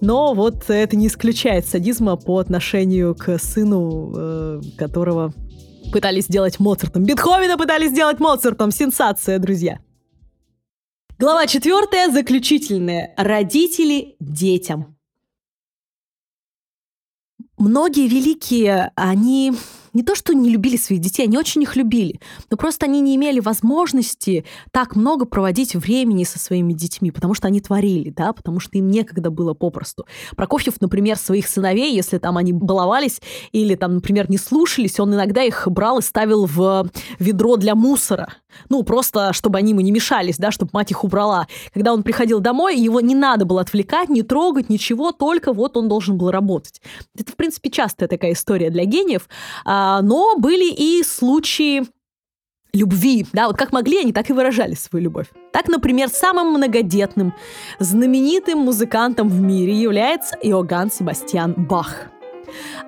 [0.00, 5.34] Но вот это не исключает садизма по отношению к сыну, э, которого
[5.92, 7.04] пытались сделать Моцартом.
[7.04, 8.70] Бетховена пытались сделать Моцартом.
[8.70, 9.80] Сенсация, друзья.
[11.18, 13.12] Глава четвертая, заключительная.
[13.18, 14.96] Родители детям.
[17.58, 19.52] Многие великие, они
[19.92, 22.20] не то, что не любили своих детей, они очень их любили,
[22.50, 27.48] но просто они не имели возможности так много проводить времени со своими детьми, потому что
[27.48, 30.06] они творили, да, потому что им некогда было попросту.
[30.36, 33.20] Прокофьев, например, своих сыновей, если там они баловались
[33.52, 36.88] или там, например, не слушались, он иногда их брал и ставил в
[37.18, 38.34] ведро для мусора.
[38.68, 41.46] Ну, просто, чтобы они ему не мешались, да, чтобы мать их убрала.
[41.72, 45.88] Когда он приходил домой, его не надо было отвлекать, не трогать, ничего, только вот он
[45.88, 46.80] должен был работать.
[47.16, 49.28] Это, в принципе, частая такая история для гениев.
[49.64, 51.84] А, но были и случаи
[52.72, 55.26] любви, да, вот как могли, они так и выражали свою любовь.
[55.52, 57.34] Так, например, самым многодетным,
[57.78, 62.06] знаменитым музыкантом в мире является Иоганн Себастьян Бах.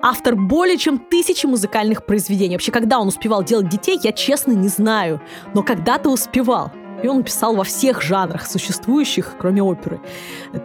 [0.01, 2.55] Автор более чем тысячи музыкальных произведений.
[2.55, 5.21] Вообще, когда он успевал делать детей, я честно не знаю.
[5.53, 6.71] Но когда-то успевал.
[7.01, 10.01] И он писал во всех жанрах существующих, кроме оперы.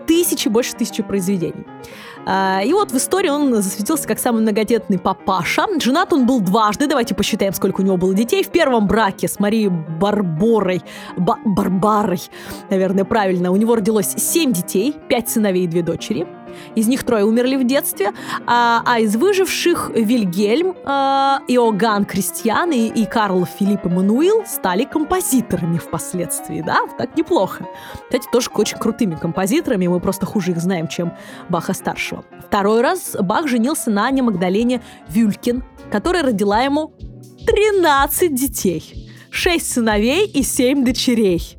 [0.07, 1.67] Тысячи, больше тысячи произведений.
[2.31, 5.67] А, и вот в истории он засветился как самый многодетный папаша.
[5.81, 6.87] Женат он был дважды.
[6.87, 8.45] Давайте посчитаем, сколько у него было детей.
[8.45, 10.83] В первом браке с Марией Барборой,
[11.17, 12.21] Ба Барбарой,
[12.69, 16.27] наверное, правильно, у него родилось семь детей, пять сыновей и две дочери.
[16.75, 18.13] Из них трое умерли в детстве,
[18.47, 25.79] а, а из выживших Вильгельм, а, Иоганн Кристиан и, и Карл Филипп Эммануил стали композиторами
[25.79, 27.67] впоследствии, да, так неплохо.
[28.05, 31.13] Кстати, тоже очень крутыми композиторами, мы просто хуже их знаем, чем
[31.49, 32.18] Баха-старшего.
[32.47, 36.93] Второй раз Бах женился на Ане Магдалене Вюлькин, которая родила ему
[37.47, 41.57] 13 детей шесть сыновей и семь дочерей.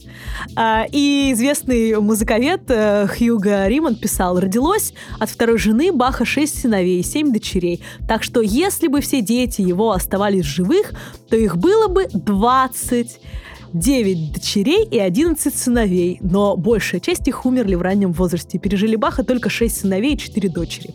[0.56, 7.00] А, и известный музыковед э, Хьюго Риман писал, родилось от второй жены Баха шесть сыновей
[7.00, 7.84] и семь дочерей.
[8.08, 10.92] Так что если бы все дети его оставались живых,
[11.30, 13.20] то их было бы 20
[13.74, 18.58] 9 дочерей и 11 сыновей, но большая часть их умерли в раннем возрасте.
[18.58, 20.94] Пережили Баха только 6 сыновей и 4 дочери.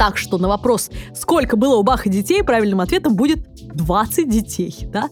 [0.00, 3.40] Так что на вопрос, сколько было у Баха детей, правильным ответом будет
[3.74, 5.10] 20 детей, да?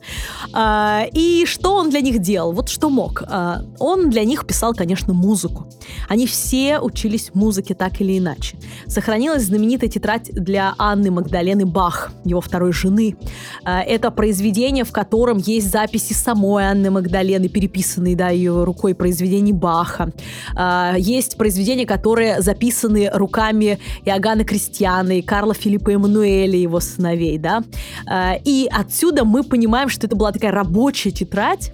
[0.55, 2.53] А, и что он для них делал?
[2.53, 3.23] Вот что мог.
[3.27, 5.67] А, он для них писал, конечно, музыку.
[6.09, 8.57] Они все учились музыке так или иначе.
[8.87, 13.17] Сохранилась знаменитая тетрадь для Анны Магдалены Бах, его второй жены.
[13.65, 19.53] А, это произведение, в котором есть записи самой Анны Магдалены, переписанные, да, ее рукой произведений
[19.53, 20.13] Баха.
[20.57, 24.45] А, есть произведения, которые записаны руками Иоганна
[24.79, 27.65] Кристиана и Карла Филиппа Эммануэля, его сыновей, да.
[28.07, 31.73] А, и отсюда мы понимаем, что это была такая рабочая тетрадь,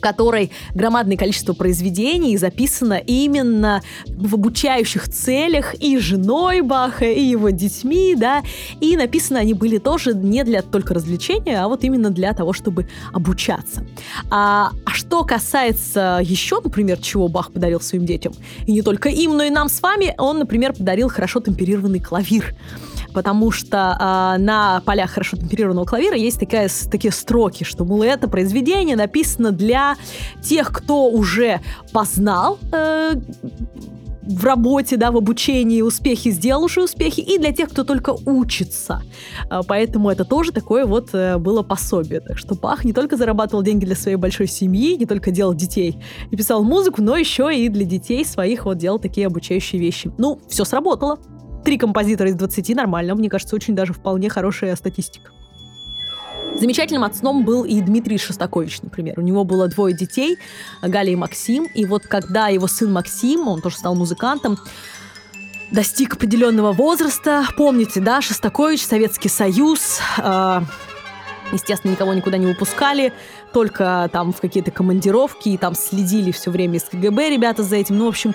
[0.00, 7.50] в которой громадное количество произведений записано именно в обучающих целях и женой Баха, и его
[7.50, 8.42] детьми, да,
[8.80, 12.88] и написаны они были тоже не для только развлечения, а вот именно для того, чтобы
[13.12, 13.86] обучаться.
[14.30, 18.32] А, а что касается еще, например, чего Бах подарил своим детям,
[18.66, 22.54] и не только им, но и нам с вами, он, например, подарил хорошо темперированный клавир
[23.12, 28.28] потому что э, на полях хорошо темперированного клавира есть такая, такие строки, что, мол, это
[28.28, 29.96] произведение написано для
[30.42, 31.60] тех, кто уже
[31.92, 33.14] познал э,
[34.30, 39.02] в работе, да, в обучении успехи, сделал уже успехи, и для тех, кто только учится.
[39.48, 42.20] А, поэтому это тоже такое вот э, было пособие.
[42.20, 45.96] Так что Бах не только зарабатывал деньги для своей большой семьи, не только делал детей
[46.30, 50.12] и писал музыку, но еще и для детей своих вот делал такие обучающие вещи.
[50.18, 51.18] Ну, все сработало.
[51.64, 53.14] Три композитора из 20 нормально.
[53.14, 55.30] Мне кажется, очень даже вполне хорошая статистика.
[56.58, 59.18] Замечательным отцом был и Дмитрий Шостакович, например.
[59.18, 60.36] У него было двое детей,
[60.82, 61.66] Галя и Максим.
[61.74, 64.58] И вот когда его сын Максим, он тоже стал музыкантом,
[65.70, 70.60] достиг определенного возраста, помните, да, Шостакович, Советский Союз, э,
[71.52, 73.12] естественно, никого никуда не выпускали,
[73.52, 77.98] только там в какие-то командировки, и там следили все время из КГБ ребята за этим.
[77.98, 78.34] Ну, в общем,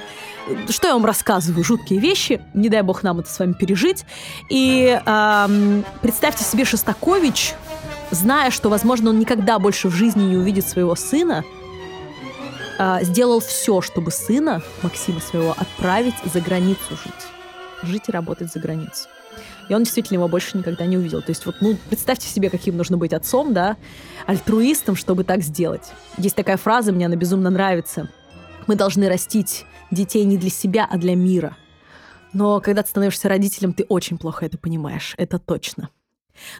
[0.69, 1.63] что я вам рассказываю?
[1.63, 2.41] Жуткие вещи.
[2.53, 4.05] Не дай бог нам это с вами пережить.
[4.49, 7.53] И эм, представьте себе Шостакович,
[8.11, 11.43] зная, что, возможно, он никогда больше в жизни не увидит своего сына,
[12.77, 17.13] э, сделал все, чтобы сына, Максима своего, отправить за границу жить.
[17.83, 19.09] Жить и работать за границей.
[19.69, 21.21] И он действительно его больше никогда не увидел.
[21.21, 23.77] То есть вот, ну, представьте себе, каким нужно быть отцом, да,
[24.25, 25.91] альтруистом, чтобы так сделать.
[26.17, 28.09] Есть такая фраза, мне она безумно нравится.
[28.67, 31.57] Мы должны растить детей не для себя, а для мира.
[32.33, 35.15] Но когда ты становишься родителем, ты очень плохо это понимаешь.
[35.17, 35.89] Это точно.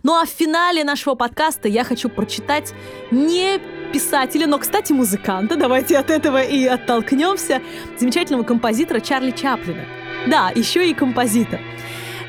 [0.03, 2.73] Ну а в финале нашего подкаста я хочу прочитать
[3.11, 3.59] не
[3.91, 7.61] писателя, но, кстати, музыканта, давайте от этого и оттолкнемся,
[7.99, 9.83] замечательного композитора Чарли Чаплина.
[10.27, 11.59] Да, еще и композитор.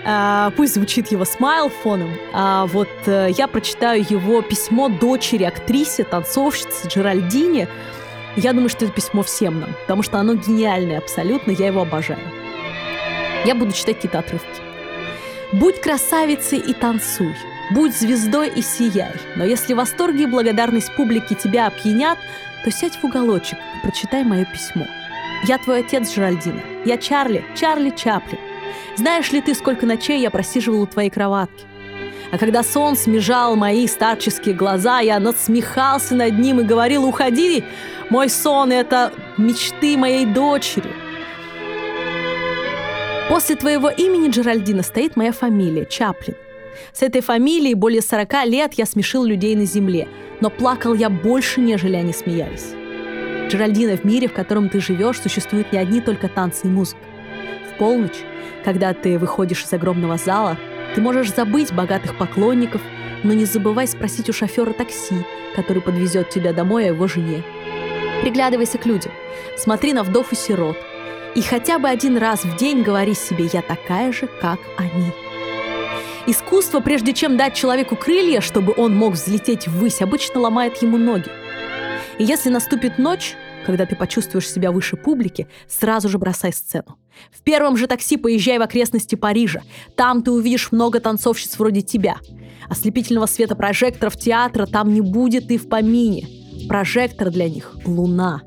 [0.08, 2.10] А, пусть звучит его смайл фоном.
[2.32, 7.68] А вот э, я прочитаю его письмо дочери актрисе, танцовщице Джеральдине.
[8.36, 12.20] Я думаю, что это письмо всем нам, потому что оно гениальное абсолютно, я его обожаю.
[13.44, 14.62] Я буду читать какие-то отрывки.
[15.52, 17.34] «Будь красавицей и танцуй,
[17.72, 22.18] будь звездой и сияй, но если восторги и благодарность публики тебя опьянят,
[22.64, 24.86] то сядь в уголочек и прочитай мое письмо.
[25.44, 26.60] Я твой отец, Джеральдина.
[26.84, 28.40] Я Чарли, Чарли Чаплин.
[28.96, 31.64] Знаешь ли ты, сколько ночей я просиживал у твоей кроватки?
[32.32, 37.64] А когда сон смежал мои старческие глаза, я надсмехался над ним и говорил, уходи,
[38.10, 40.90] мой сон— это мечты моей дочери.
[43.28, 46.36] После твоего имени, Джеральдина, стоит моя фамилия, Чаплин.
[46.92, 50.08] С этой фамилией более 40 лет я смешил людей на земле,
[50.40, 52.74] но плакал я больше, нежели они смеялись.
[53.48, 57.00] Джеральдина, в мире, в котором ты живешь, существуют не одни только танцы и музыка.
[57.78, 58.24] Полночь
[58.66, 60.58] когда ты выходишь из огромного зала,
[60.94, 62.80] Ты можешь забыть богатых поклонников,
[63.22, 65.24] но не забывай спросить у шофера такси,
[65.54, 67.44] который подвезет тебя домой о его жене.
[68.22, 69.12] Приглядывайся к людям,
[69.56, 70.76] смотри на вдов и сирот.
[71.36, 75.12] И хотя бы один раз в день говори себе «я такая же, как они».
[76.26, 81.30] Искусство, прежде чем дать человеку крылья, чтобы он мог взлететь ввысь, обычно ломает ему ноги.
[82.18, 83.36] И если наступит ночь,
[83.66, 86.98] когда ты почувствуешь себя выше публики, сразу же бросай сцену.
[87.32, 89.62] В первом же такси поезжай в окрестности Парижа.
[89.96, 92.18] Там ты увидишь много танцовщиц вроде тебя.
[92.68, 96.28] Ослепительного света прожекторов театра там не будет и в помине.
[96.68, 98.42] Прожектор для них— луна.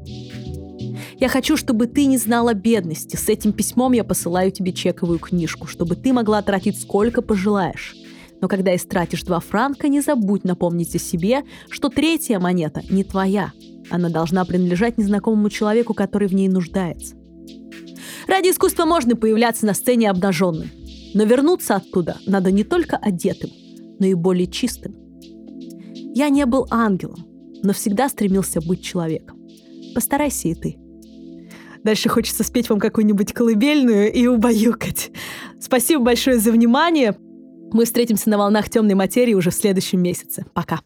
[1.20, 3.18] Я хочу, чтобы ты не знала бедности.
[3.18, 7.94] С этим письмом я посылаю тебе чековую книжку, чтобы ты могла тратить сколько пожелаешь.
[8.42, 13.52] Но когда истратишь два франка, не забудь напомнить о себе, что третья монета не твоя.
[13.90, 17.16] Она должна принадлежать незнакомому человеку, который в ней нуждается.
[18.28, 20.70] Ради искусства можно появляться на сцене обнаженным,
[21.14, 23.50] но вернуться оттуда надо не только одетым,
[24.00, 24.96] но и более чистым.
[26.14, 27.26] Я не был ангелом,
[27.64, 29.40] но всегда стремился быть человеком.
[29.96, 30.78] Постарайся и ты.
[31.84, 35.12] Дальше хочется спеть вам какую-нибудь колыбельную и убаюкать.
[35.60, 37.16] Спасибо большое за внимание.
[37.72, 40.46] Мы встретимся на волнах темной материи уже в следующем месяце.
[40.54, 40.80] Пока.